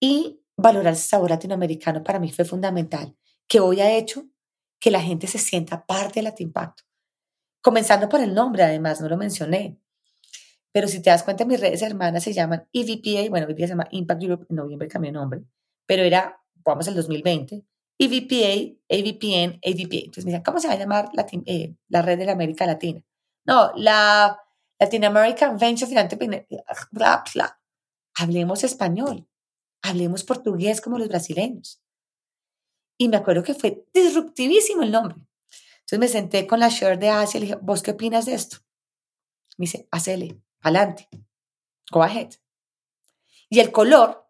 [0.00, 3.16] Y valorar ese sabor latinoamericano para mí fue fundamental,
[3.46, 4.26] que hoy ha hecho
[4.78, 6.84] que la gente se sienta parte del Impacto.
[7.62, 9.78] Comenzando por el nombre, además, no lo mencioné.
[10.72, 13.72] Pero si te das cuenta, mis redes hermanas se llaman EVPA, bueno, hoy día se
[13.72, 15.42] llama Impact Europe, en noviembre cambió nombre,
[15.86, 17.64] pero era, vamos, el 2020,
[17.98, 20.04] EVPA, AVPN, AVPA.
[20.04, 23.02] Entonces me ¿cómo se va a llamar la, eh, la red de la América Latina?
[23.44, 24.38] No, la
[24.78, 26.16] Latin American Venture Finance,
[26.90, 27.60] bla, bla.
[28.14, 29.26] Hablemos español,
[29.82, 31.82] hablemos portugués como los brasileños.
[32.98, 35.16] Y me acuerdo que fue disruptivísimo el nombre.
[35.80, 38.34] Entonces me senté con la share de Asia y le dije, ¿vos qué opinas de
[38.34, 38.58] esto?
[39.56, 41.08] Me dice, hacele, adelante,
[41.90, 42.30] go ahead.
[43.48, 44.28] Y el color,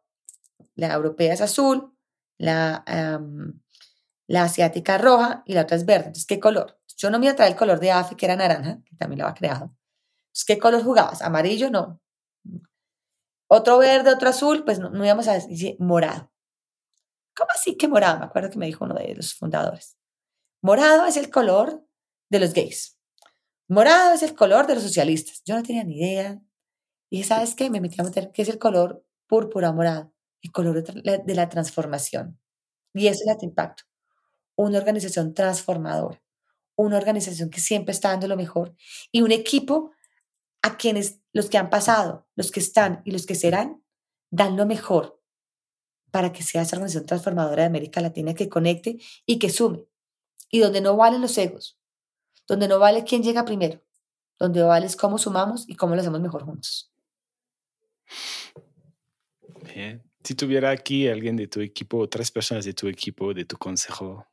[0.74, 1.95] la europea es azul,
[2.38, 2.84] la,
[4.26, 6.06] la asiática roja y la otra es verde.
[6.06, 6.78] Entonces, ¿qué color?
[6.96, 9.18] Yo no me iba a traer el color de AFE, que era naranja, que también
[9.20, 9.64] lo había creado.
[10.28, 11.22] Entonces, ¿qué color jugabas?
[11.22, 11.70] ¿Amarillo?
[11.70, 12.00] No.
[13.48, 16.32] Otro verde, otro azul, pues no, no íbamos a decir morado.
[17.36, 18.18] ¿Cómo así que morado?
[18.18, 19.96] Me acuerdo que me dijo uno de los fundadores.
[20.62, 21.86] Morado es el color
[22.30, 22.98] de los gays.
[23.68, 25.42] Morado es el color de los socialistas.
[25.44, 26.40] Yo no tenía ni idea.
[27.10, 27.70] Y ¿sabes qué?
[27.70, 30.12] Me metí a meter, ¿qué es el color púrpura morado?
[30.42, 32.38] El color de la transformación.
[32.94, 33.84] Y eso es el impacto.
[34.54, 36.22] Una organización transformadora,
[36.76, 38.74] una organización que siempre está dando lo mejor
[39.12, 39.92] y un equipo
[40.62, 43.82] a quienes los que han pasado, los que están y los que serán,
[44.30, 45.20] dan lo mejor
[46.10, 49.84] para que sea esa organización transformadora de América Latina que conecte y que sume.
[50.50, 51.78] Y donde no valen los egos,
[52.46, 53.82] donde no vale quién llega primero,
[54.38, 56.90] donde vale es cómo sumamos y cómo lo hacemos mejor juntos.
[59.74, 60.05] Bien.
[60.26, 64.26] Si tuviera aquí alguien de tu equipo, tres personas de tu equipo, de tu consejo,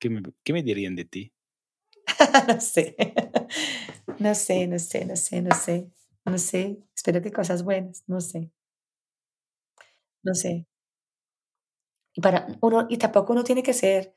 [0.00, 1.32] ¿qué me, dirían de ti?
[2.48, 2.96] no sé.
[4.18, 5.88] No sé, no sé, no sé, no sé.
[6.24, 8.50] no sé, espero que cosas buenas, no sé,
[10.24, 10.66] no sé.
[12.12, 14.12] Y para uno, y tampoco uno tiene que ser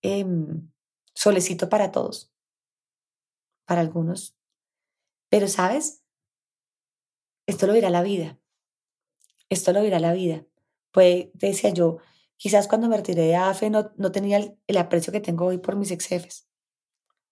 [0.00, 0.70] em,
[1.12, 2.32] solecito para todos,
[3.66, 4.34] para algunos.
[5.28, 6.02] Pero, ¿sabes?
[7.46, 8.39] Esto lo dirá la vida.
[9.50, 10.46] Esto lo dirá la vida.
[10.92, 11.98] Pues, decía yo,
[12.36, 15.58] quizás cuando me retiré de AFE no, no tenía el, el aprecio que tengo hoy
[15.58, 16.48] por mis ex jefes.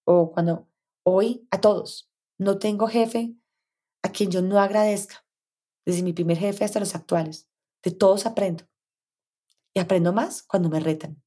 [0.04, 0.68] O cuando
[1.04, 3.34] hoy a todos no tengo jefe
[4.02, 5.24] a quien yo no agradezca,
[5.84, 7.48] desde mi primer jefe hasta los actuales.
[7.82, 8.68] De todos aprendo.
[9.74, 11.22] Y aprendo más cuando me retan.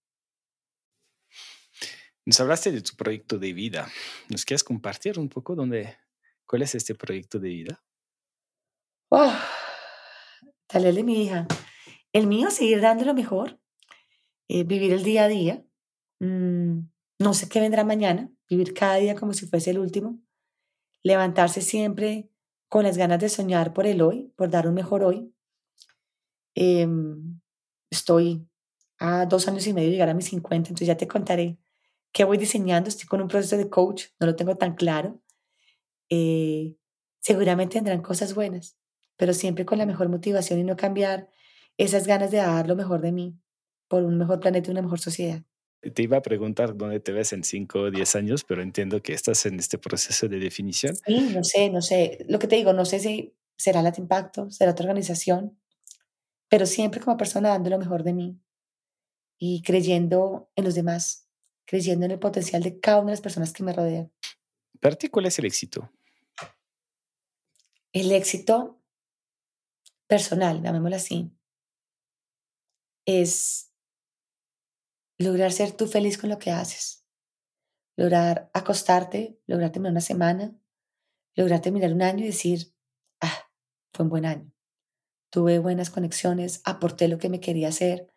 [2.26, 3.90] Nos hablaste de tu proyecto de vida.
[4.30, 5.98] ¿Nos quieres compartir un poco dónde,
[6.46, 7.84] cuál es este proyecto de vida?
[9.10, 9.34] Oh,
[10.80, 11.48] dale mi hija.
[12.14, 13.60] El mío, seguir dando lo mejor,
[14.48, 15.66] eh, vivir el día a día.
[16.20, 20.20] Mm, no sé qué vendrá mañana, vivir cada día como si fuese el último.
[21.04, 22.30] Levantarse siempre
[22.68, 25.34] con las ganas de soñar por el hoy, por dar un mejor hoy.
[26.56, 27.40] Em,
[27.90, 28.48] estoy
[29.00, 31.58] a dos años y medio de llegar a mis 50, entonces ya te contaré
[32.12, 32.90] qué voy diseñando.
[32.90, 35.22] Estoy con un proceso de coach, no lo tengo tan claro.
[36.10, 36.76] Eh,
[37.20, 38.78] seguramente tendrán cosas buenas,
[39.22, 41.30] pero siempre con la mejor motivación y no cambiar
[41.78, 43.38] esas ganas de dar lo mejor de mí
[43.88, 45.44] por un mejor planeta y una mejor sociedad.
[45.94, 49.14] Te iba a preguntar dónde te ves en 5 o 10 años, pero entiendo que
[49.14, 50.96] estás en este proceso de definición.
[50.96, 52.26] Sí, no sé, no sé.
[52.30, 55.56] Lo que te digo, no sé si será Lat Impacto, será otra organización,
[56.50, 58.40] pero siempre como persona dando lo mejor de mí
[59.38, 61.28] y creyendo en los demás,
[61.66, 64.12] creyendo en el potencial de cada una de las personas que me rodean.
[64.80, 65.92] ¿Para ti cuál es el éxito?
[67.94, 68.81] El éxito
[70.12, 71.32] personal, llamémoslo así,
[73.06, 73.72] es
[75.18, 77.06] lograr ser tú feliz con lo que haces,
[77.96, 80.54] lograr acostarte, lograr terminar una semana,
[81.38, 82.74] lograr terminar un año y decir,
[83.22, 83.50] ah,
[83.94, 84.52] fue un buen año.
[85.30, 88.14] Tuve buenas conexiones, aporté lo que me quería hacer.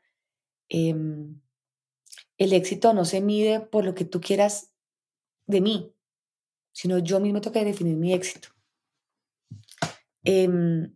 [0.69, 1.41] Em,
[2.39, 4.73] el éxito no se mide por lo que tú quieras
[5.47, 5.95] de mí,
[6.73, 8.49] sino yo mismo tengo que definir mi éxito.
[10.25, 10.93] Em,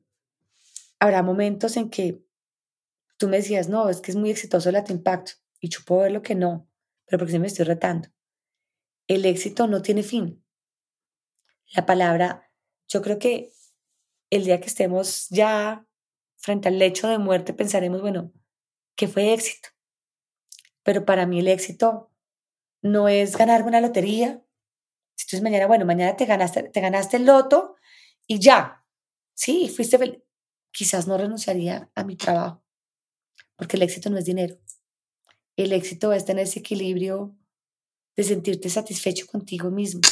[0.98, 2.22] habrá momentos en que
[3.16, 6.12] tú me decías, no, es que es muy exitoso el impacto y yo puedo ver
[6.12, 6.68] lo que no,
[7.06, 8.08] pero porque sí me estoy retando.
[9.06, 10.44] El éxito no tiene fin.
[11.74, 12.50] La palabra,
[12.88, 13.52] yo creo que
[14.30, 15.86] el día que estemos ya
[16.36, 18.32] frente al lecho de muerte pensaremos, bueno,
[18.94, 19.70] ¿qué fue éxito?
[20.82, 22.12] Pero para mí el éxito
[22.82, 24.42] no es ganarme una lotería.
[25.16, 27.76] Si tú mañana, bueno, mañana te ganaste, te ganaste el loto
[28.26, 28.84] y ya.
[29.34, 30.27] Sí, fuiste feliz.
[30.78, 32.62] Quizás no renunciaría a mi trabajo,
[33.56, 34.60] porque el éxito no es dinero.
[35.56, 37.36] El éxito es tener ese equilibrio
[38.14, 40.02] de sentirte satisfecho contigo mismo,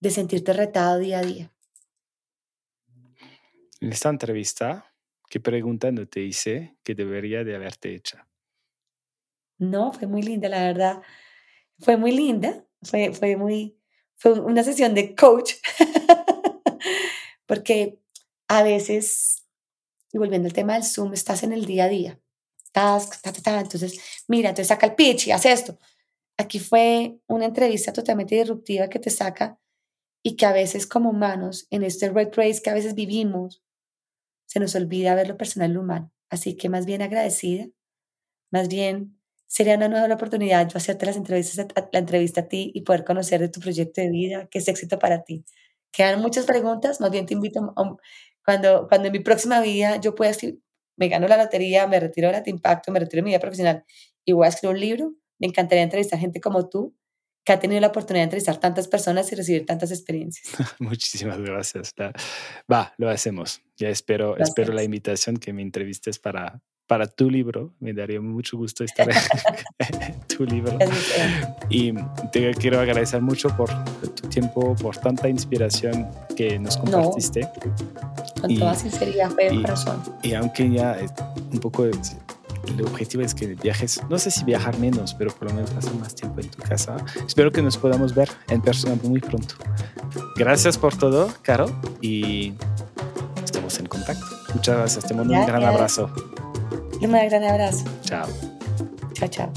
[0.00, 1.52] de sentirte retado día a día.
[3.82, 4.94] En esta entrevista,
[5.28, 8.16] ¿qué pregunta no te hice que debería de haberte hecho?
[9.58, 11.02] No, fue muy linda, la verdad.
[11.80, 12.66] Fue muy linda.
[12.82, 13.78] Fue, fue muy,
[14.14, 15.52] fue una sesión de coach.
[17.44, 18.00] Porque
[18.48, 19.45] a veces,
[20.12, 22.20] y volviendo al tema del Zoom, estás en el día a día
[22.76, 25.78] entonces, mira, entonces saca el pitch y hace esto.
[26.36, 29.58] Aquí fue una entrevista totalmente disruptiva que te saca
[30.22, 33.62] y que a veces como humanos, en este red race que a veces vivimos,
[34.46, 36.12] se nos olvida ver lo personal lo humano.
[36.28, 37.66] Así que más bien agradecida,
[38.50, 42.82] más bien sería una nueva oportunidad yo hacerte las entrevistas, la entrevista a ti y
[42.82, 45.44] poder conocer de tu proyecto de vida, que es éxito para ti.
[45.92, 47.96] Quedan muchas preguntas, más bien te invito a,
[48.46, 50.32] cuando, cuando en mi próxima vida yo pueda
[50.96, 53.84] me gano la lotería, me retiro de la Impacto, me retiro de mi vida profesional
[54.24, 56.96] y voy a escribir un libro, me encantaría entrevistar gente como tú,
[57.44, 60.48] que ha tenido la oportunidad de entrevistar tantas personas y recibir tantas experiencias.
[60.78, 61.92] Muchísimas gracias.
[62.72, 63.60] Va, lo hacemos.
[63.76, 67.72] Ya espero, espero la invitación que me entrevistes para, para tu libro.
[67.80, 70.78] Me daría mucho gusto estar en tu libro.
[71.68, 71.92] Y
[72.32, 73.70] te quiero agradecer mucho por
[74.14, 77.48] tu tiempo, por tanta inspiración que nos compartiste.
[78.40, 80.02] con toda sinceridad, fue de corazón.
[80.22, 80.98] Y aunque ya
[81.52, 85.54] un poco el objetivo es que viajes, no sé si viajar menos, pero por lo
[85.54, 86.96] menos pasar más tiempo en tu casa.
[87.26, 89.54] Espero que nos podamos ver en persona muy pronto.
[90.36, 91.66] Gracias por todo, Caro,
[92.00, 92.54] y
[93.44, 94.26] estamos en contacto.
[94.54, 96.10] Muchas gracias, te mando un gran abrazo.
[97.00, 97.84] Un gran abrazo.
[98.02, 98.28] Chao.
[99.14, 99.52] Chao, chao.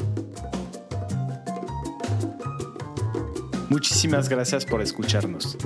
[3.70, 5.58] Muchísimas gracias por escucharnos.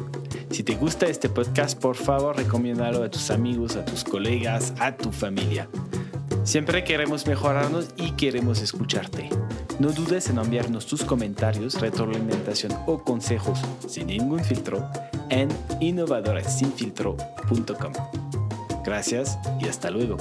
[0.51, 4.95] Si te gusta este podcast, por favor, recomiéndalo a tus amigos, a tus colegas, a
[4.95, 5.67] tu familia.
[6.43, 9.29] Siempre queremos mejorarnos y queremos escucharte.
[9.79, 14.87] No dudes en enviarnos tus comentarios, retroalimentación o consejos sin ningún filtro
[15.29, 15.49] en
[15.79, 17.93] innovadoresinfiltro.com.
[18.83, 20.17] Gracias y hasta luego.